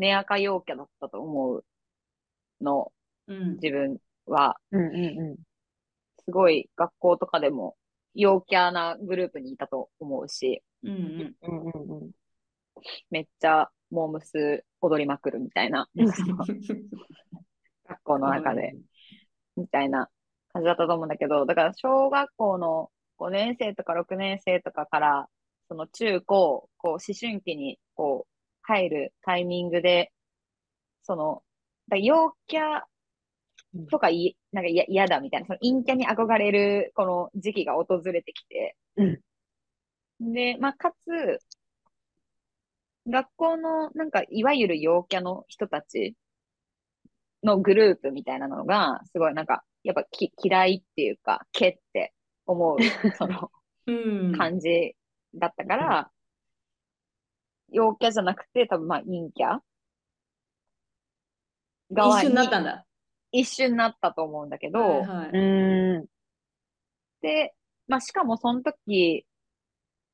[0.00, 1.64] 根垢陽キャだったと思う
[2.62, 2.90] の、
[3.28, 3.52] うん。
[3.62, 4.56] 自分は。
[4.72, 5.36] うんうんう
[6.24, 7.76] すごい学校とかでも
[8.14, 10.96] 陽キャなグループにいたと思うし、うんうん。
[10.96, 11.34] ん。
[11.42, 12.10] うんうんうん。
[13.10, 15.86] めっちゃモームス踊りまくるみたいな、
[17.84, 18.74] 学校の中で、
[19.56, 20.08] みたいな
[20.52, 25.28] 感じだったと思うんだけど、だから小学校の5年生とか6年生とかから、
[25.68, 28.29] その中高、こう思春期にこう
[28.70, 30.12] 入るタイミングで、
[31.02, 31.42] その、
[31.88, 32.82] だ陽キャ
[33.90, 38.76] とかい、なんか嫌だみたいな、その陰キャに憧れるこの時期が訪れてきて、
[40.20, 41.40] で、まあ、かつ、
[43.06, 46.14] 学校の、なんか、いわゆる陽キャの人たち
[47.42, 52.12] のグループみたいなのが、すごいなんか、やっぱき嫌いっていうか、けって
[52.46, 52.78] 思う、
[53.16, 53.50] その
[53.86, 54.32] うん。
[54.36, 54.94] 感じ
[55.34, 56.10] だったから、
[57.72, 59.58] 陽キャじゃなくて、多分まあ陰キャ
[61.92, 62.86] 側一瞬になったんだ。
[63.32, 66.06] 一瞬なったと思うんだけど、はいはいうん。
[67.22, 67.54] で、
[67.88, 69.26] まあしかもその時、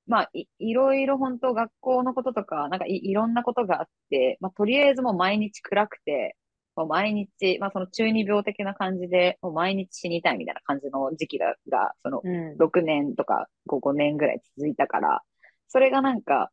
[0.06, 6.36] まあい、いろいろ本当学校のこととか、なんかい、いろんなことがあって、まあとりあえずもう毎日暗くて、
[6.76, 12.56] もう毎日、まあその中二病的な感じで、もう毎日死にたいみたいな感じの時期が、がそのうん。
[12.58, 15.22] 6年とか5、5年ぐらい続いたから、
[15.68, 16.50] それがなんか、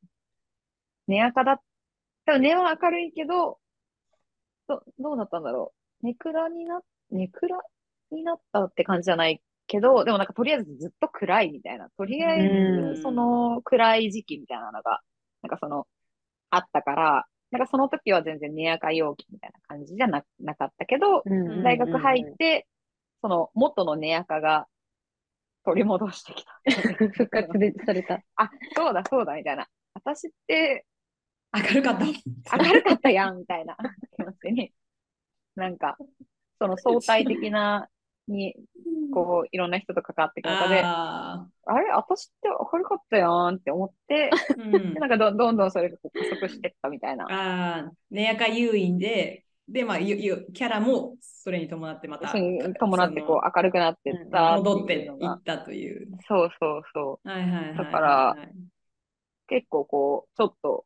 [1.07, 1.59] 根垢だっ
[2.25, 3.59] た、根は明るいけど、
[4.67, 6.05] ど、どうだったんだろう？
[6.05, 7.59] ネクラにな、ネクラ
[8.11, 11.89] になったって感じじゃないけど、でもなんかとりあえずずっと暗いみたいな。
[11.97, 15.01] とりあえうんず、その暗い時期みたいなのが、
[15.41, 15.87] なんかその、
[16.49, 22.67] あったから、なんかその時は全然根垢陽気みたいな感じじゃな、なかったけど、うん大学入って、
[23.21, 24.67] その元の根垢が
[25.65, 26.61] 取り戻してきた。
[27.13, 28.21] 復活でされた。
[28.35, 29.67] あ、そうだそうだみたいな。
[29.93, 30.85] 私って
[31.53, 32.05] 明るかった。
[32.57, 33.77] 明るかったやんみたいな
[34.15, 34.73] 気持ちに、
[35.55, 35.97] なんか、
[36.59, 37.87] その相対的な、
[38.27, 38.55] に、
[39.13, 47.25] こう、いろんな人と関わっていく中で、ああれ私って明るかったやんって思って、ーうんでなんかどどんどんそれが加速していったみたいな。
[47.29, 56.07] あー、ねやか誘引で、で、まあ、ゆゆキャラもそれに伴ってまた伴ってこう明るくなっていったって戻っていったという。
[56.27, 57.29] そうそうそう。
[57.29, 57.77] はいはいはいはい。
[57.77, 58.37] だから
[59.47, 60.85] 結構こう、ちょっと、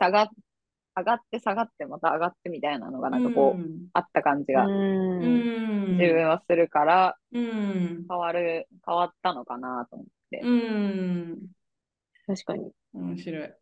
[0.00, 0.28] 下が、
[0.96, 4.70] 上がって下がってまた上がってみたいなのがなんかこう、うんあった感じがう。
[4.70, 5.98] うんん。
[5.98, 8.06] 自分はするから、うん。
[8.08, 10.40] 変わる、変わったのかなと思って。
[10.42, 11.38] うん。
[12.26, 12.72] 確かに。
[12.94, 13.52] 面白い。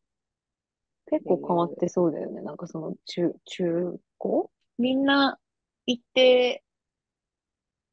[1.11, 2.43] 結構変わってそうだよね。
[2.43, 4.51] なんかその中、中高？
[4.79, 5.39] みんな、
[5.87, 6.63] 一定、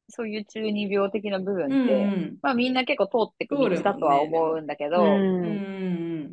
[0.08, 5.48] そういう中二病的な部分うんって、うんまあみんな結構通ってく道だとは思うんだけど、うんうんう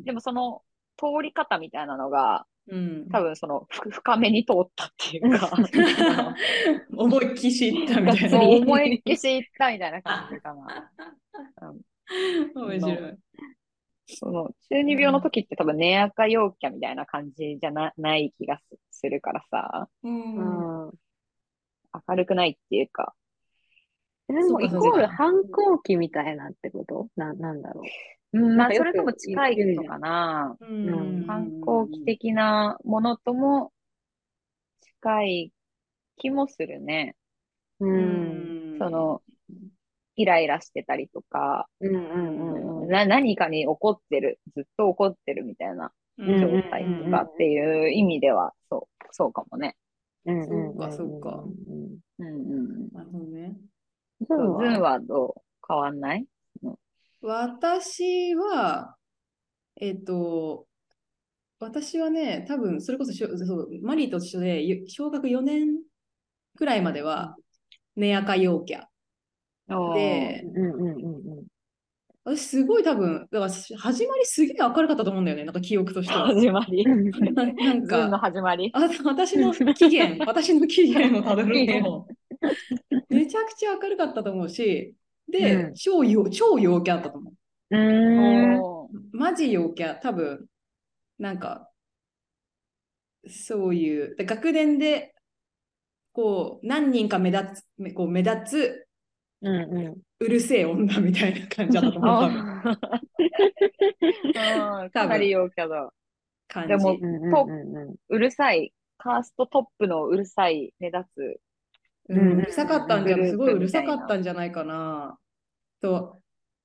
[0.00, 0.62] んでもその
[0.96, 3.08] 通り方みたいなのが、うん。
[3.10, 5.50] 多分そのふ深めに通ったっていうか、
[6.96, 8.30] 思いっきしいったみたいな。
[8.30, 10.92] そう思いっきし行ったみたいな感じかな。
[12.54, 13.16] 面白い。
[14.06, 20.86] その中二病の時って多分寝垢陽キャみたいな感じじゃなない気がすするからさ、うん。
[20.86, 20.92] うん。
[22.08, 23.14] 明るくないっていうか、
[24.28, 27.08] でも、イコール反抗期みたいなってこと？
[27.16, 27.84] な、なんだろう。
[28.34, 30.56] うん、まあそれとも近いの言うじゃんかな。
[30.60, 33.72] うん反抗期的なものとも
[34.80, 35.52] 近い
[36.16, 37.14] 気もするね。
[37.80, 37.86] う。
[37.86, 39.22] うんんそ、の、
[40.16, 42.88] イライラしてたりとか、うんうんうんうん。
[42.88, 49.76] な何かに怒ってる、ずっと怒ってるみたいなうん状態とかっていう意味では、そう、そうかもね。
[50.26, 52.88] うんうんそうかそうかうんうんうん。
[52.92, 53.56] なるほどね。
[54.26, 55.40] ズンはどう？
[55.68, 56.26] 変わんない？
[57.26, 58.96] 私は、
[59.80, 60.66] えっと、
[61.58, 65.68] 私はね、多分それこそしょそうマリーと一緒で、ゆ小学4年
[66.58, 67.34] くらいまでは、
[67.96, 68.82] 寝垢陽キャ。
[69.94, 71.44] で、うんうんうんうん。
[72.24, 76.26] 私すごい多分、だから始まりすげえ明るかったと思うんだよね、なんか記憶としては。
[76.26, 76.84] 始まり。
[76.84, 78.70] ななんズンのか、始まり。
[78.74, 82.06] あ私の起源、私の起源をたどると、
[83.08, 84.94] めちゃくちゃ明るかったと思うし、
[85.28, 87.34] で、うん超陽超陽キャだったと思う。
[87.70, 88.62] うーん。
[89.12, 90.46] マジ陽キャ、多分、
[91.18, 91.70] なんか、
[93.28, 95.14] そういう、で学年で、
[96.12, 98.86] こう、何人か目立つ、めこう目立つ、
[99.42, 99.58] うんう
[99.90, 99.96] ん。
[100.20, 102.30] うるせえ女みたいな感じだったと思う、
[104.34, 105.92] 多分かなり陽キャだ。
[106.48, 106.68] 感じ。
[106.68, 107.26] でもうんうんう
[107.72, 107.96] んうん。
[108.08, 111.38] うるさい、カーストトップのうるさい、目立つ。
[112.08, 115.18] うん、うるさかったんじゃ、すごいうるさかったんじゃないかな。
[115.80, 116.18] と、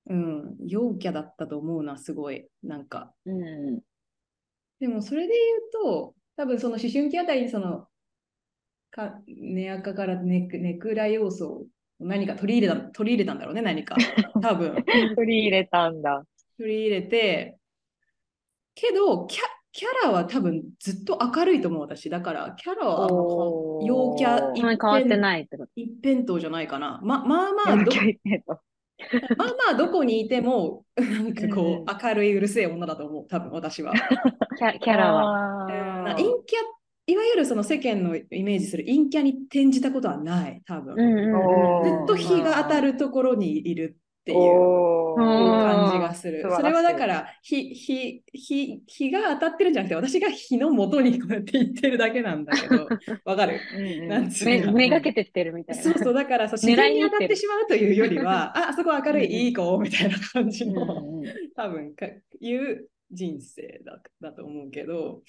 [0.07, 2.47] うん、陽キャだったと思うな、すごい。
[2.63, 3.13] なんか。
[3.25, 3.79] うん。
[4.79, 7.87] でもそれで言うと、多分その思春期あたりにその、
[8.91, 11.65] か寝垢からネクネクラ要素を
[11.99, 13.95] 何か取り入れた取り入れたんだろうね、何か。
[14.41, 14.83] 多分。
[15.15, 16.25] 取り入れたんだ。
[16.57, 17.57] 取り入れて、
[18.73, 19.41] けど、キャ
[19.71, 22.09] キャラは多分ずっと明るいと思う、私。
[22.09, 23.07] だから、キャラは
[23.85, 25.71] 陽キャそんなに変わってないってこと。
[25.75, 26.99] 一辺倒じゃないかな。
[27.03, 27.91] ままあまあど。
[29.37, 33.93] まあまあどこにいても、 なんかこう、明るいうるせえ女だと思う、多分私は。
[34.57, 35.65] キャキャラは。
[35.65, 36.59] は陰キャ、
[37.07, 40.95] いわゆるその世間のイメージする陰キャに転じたことはない、多分。
[40.95, 46.43] ずっと日が当たるところにいるっていう感じがする。
[46.51, 52.87] それはだから、日、日、日、日が当たってるんじゃなくて、私が日の元にこうやって言ってるだけなんだけど、
[53.25, 53.59] わかる？
[53.77, 54.07] うんうん。
[54.07, 54.71] なんつうめの？
[54.73, 55.81] めがけてってるみたいな。
[55.83, 59.79] そうそう、だからそう狙い自然に当たってしまうというよりは、 あ、あそこ明るい、いい子？
[59.79, 61.23] みたいな感じうんの、うん。
[61.55, 62.05] 多分か
[62.39, 65.23] いう人生だだと思うけど、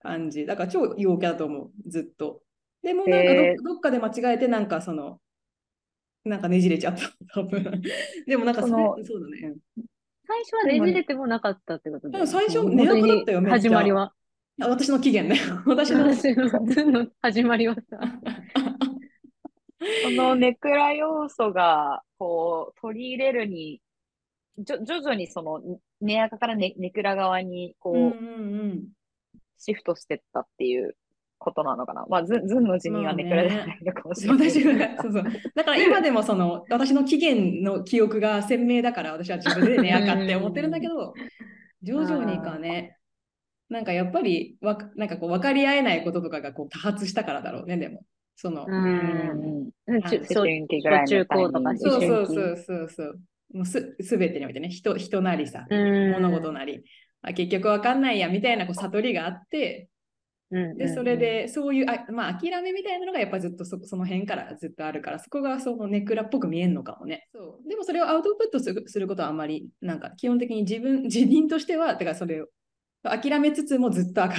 [0.00, 0.46] 感じ。
[0.46, 2.42] だから超陽キャだと思う、ずっと。
[2.82, 3.62] でもなんかど,、えー。
[3.62, 5.20] どっかで間違えて、なんかその、
[6.24, 7.82] なんかねじれちゃった、多分。
[8.26, 9.54] でもなんかそのそうだね。
[10.26, 14.12] 最初はねじれてもなかったってことだよねでも最初寝垢だったよ始まりは。
[14.60, 15.40] あ私の起源ね。
[15.66, 16.04] 私の。
[16.06, 16.34] 私
[16.84, 17.80] の始まりはさ。
[20.04, 23.80] そのネクラ要素が、こう、取り入れるに、
[24.58, 25.60] じょ徐々にその、
[26.00, 28.88] ネアカからネネクラ側に、こう、うんうんうん。
[29.58, 30.96] シフトしてったっていう
[31.42, 32.06] ことなのかな。
[32.08, 34.60] まあ、ズンズンの辞任はネクラじゃないのかもしれないそ
[35.08, 35.24] うそう。
[35.54, 41.14] だから今でもその、私の起源の記憶が鮮明だから、私は自分でね、あかって思ってるんだけど、
[41.82, 42.96] 徐々にかね、
[43.68, 48.02] なんかやっぱりわか、なんかこう分かり合えないこととかがこう多発したからだろうね、でも。
[48.36, 48.70] その、う。
[48.70, 50.02] うんん。
[50.02, 53.20] ちゅ小思春期ぐらいの小中高とかそうそうそうそうそう。
[53.54, 56.82] もうすすべてにおいてね、人人なりさ、うん物事なり、
[57.22, 59.91] あ結局分かんないやみたいなこう悟りがあって、うん
[60.52, 67.26] で、それで、そういう、あまあ、諦めみたいなのがやっぱずっとそその辺からずっとあるから、そこがそのネクラっぽく見えるのかもね。
[67.32, 67.68] そう。
[67.68, 72.48] でもそれをアウトプットするすることはあんまり、なんか基本的に自分、 自認としては、だからそれを
[73.02, 74.34] 諦めつつもずっと明る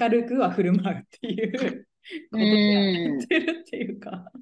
[0.00, 1.52] 明るくは振る舞うっていう
[2.32, 4.32] ことでやってるっていうか。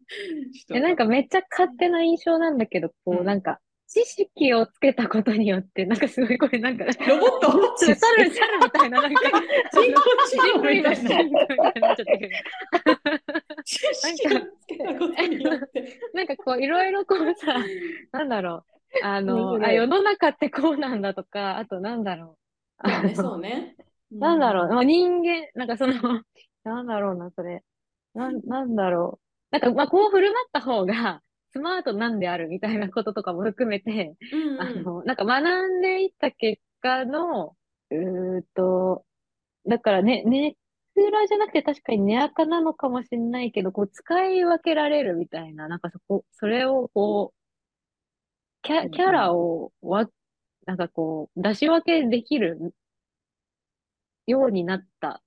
[0.69, 3.59] なんかめっちゃ勝手な印象なんだけど、こうんう、なんか、
[3.93, 9.21] 知識をつけたことによって、なんかすごいこれなんか、ロボット猿、猿みたいな、なんか、
[9.73, 15.99] 人工知人能みたいななっちゃったけど、知識をつけたことによって。
[16.15, 17.57] なんかこう、いろいろこうさ、
[18.13, 18.65] なんだろ
[19.03, 22.39] う、あの、あ、世の中ってこうなんだとか、あとなんだろ
[22.85, 23.75] う、 そうね。
[24.13, 25.95] なんだろう、まあ、人間、なんかその、
[26.63, 27.65] なんだろうな、それ。
[28.15, 29.19] なん、なんだろ
[29.51, 29.59] う。
[29.59, 31.23] なんか、まあ、こう振る舞った方が、
[31.53, 37.57] スマートなんであるみたいなこととかも含めて、うんあの、なんか学んでいった結果の、
[37.91, 39.05] うーっと、
[39.67, 40.57] だからね、ネ
[40.95, 47.41] クラじゃなくて確かにネアカなのかもしれないけど、こう使い分けられるみたいな、なんかそこ、それをこう、
[48.63, 50.09] キャ、キャラをわ、
[50.67, 52.75] なんかこう、出し分けできる
[54.27, 55.23] ようになった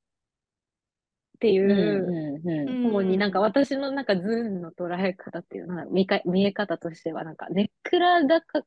[1.43, 8.61] っていう方になんか私のなんかズーンの捉え方っていうのは見か、見え方としてはなんかネクラだか、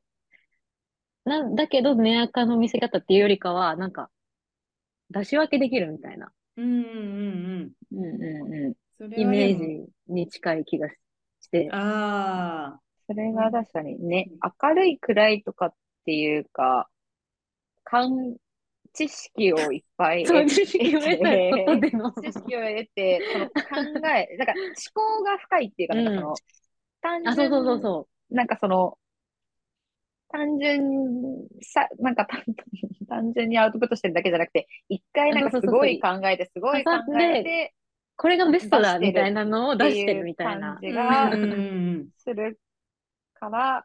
[1.24, 4.10] なんだけどネアカの見せ方っていうよりかはなんか
[5.08, 6.30] 出し分けできるみたいな。
[6.58, 7.98] うんうんうんうん。
[7.98, 8.74] うんうん。
[9.18, 10.98] イメージに近い気がし
[11.50, 11.70] て。
[11.72, 14.30] ああ、それが確かにね、
[14.62, 15.74] 明るい暗いとかっ
[16.04, 16.90] ていうか、
[17.84, 18.36] 感、
[18.96, 22.12] 知識をいっぱい得知識を得たことでの。
[22.12, 23.52] 知識を得て、その考
[24.08, 26.34] え、なんか思考が深いっていうか、なんかその、
[27.02, 28.96] 単あ、そう純そうそうそなんかその、
[30.28, 32.42] 単純さ、なんか単
[33.08, 37.76] 単純にアウトプットしてるだけじゃなくて、一回なんかすごい考えて、すごい考えて、う。
[38.16, 40.78] これがベストだみたいなのを出してるみたいな感。
[40.80, 41.30] じが
[42.16, 42.58] する
[43.34, 43.84] から、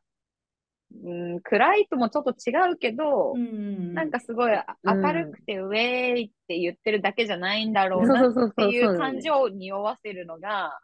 [1.04, 4.52] うん、暗いともちょっと違うけどう、んなんかすごい
[4.84, 8.54] 明るくてウェーイって言ってるだけじゃないんだろうなっ。
[8.56, 10.80] ていう感じを匂わせるのが、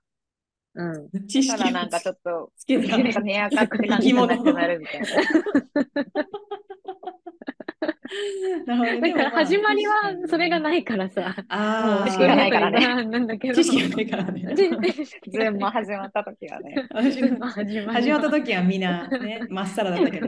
[0.75, 1.27] うん。
[1.27, 5.07] 知識ただなんかちょっと、つけなんか寝垢って感じじゃなくなるみたいな。
[8.65, 9.93] なるほどね だから始まりは
[10.27, 10.61] それがい。
[10.61, 11.35] ないからさ。
[11.49, 13.53] ああ、知識がないからねなんだけど。
[13.53, 14.55] 知識がないからね。
[14.55, 16.87] ズームも始まった時はね。
[17.87, 20.27] 始まった時はみんなね、 まっさらだったけど。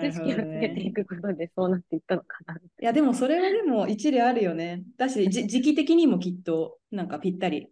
[0.00, 2.54] 知識をつけていくことでそうなっていったのかな。
[2.54, 4.82] いや、でもそれはでも一理あるよね。
[4.96, 7.68] だし、じ時期的にもきっと、なんかぴったり、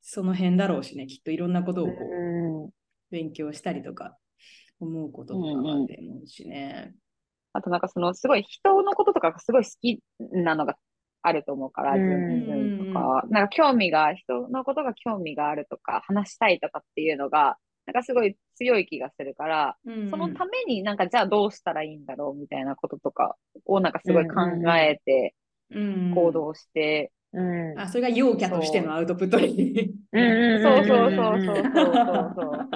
[0.00, 2.70] その辺だろうしね、きっといろんなことをこううん。
[3.10, 4.16] 勉強したりとか、
[4.80, 6.94] 思うこととかはって思うしね。
[7.54, 10.00] あとなんかそのすごい人のこととかがすごい好き
[10.32, 10.76] なのが
[11.22, 12.00] あると思うから、うん。
[12.00, 20.10] ズンズンとか、なんか興味が、人のことが興味があるとか、話したいとかっていうのが、なんかすごい強い気がするから、うん。
[20.10, 24.34] そのためになんかじゃあどうしたらいいんだろうみたいなこととかをなんかすごい考
[24.76, 25.34] えて
[25.70, 27.78] うん行動して、うん。
[27.78, 29.92] あ、それが陽キャとしてのアウトプットに。
[30.12, 32.68] うんそうそうそうそうそうそうそう。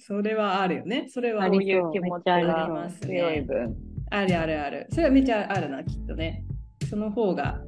[0.00, 1.06] それはあるよね。
[1.08, 3.76] それはそういう気持ちありがますね強い分。
[4.10, 4.86] あるあるある。
[4.90, 6.44] それはめちゃあるな、きっとね。
[6.88, 7.60] その方が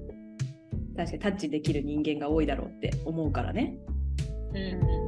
[0.96, 3.76] 確かにタッチできる人間が多いだろうって思うからね。
[4.54, 5.07] うん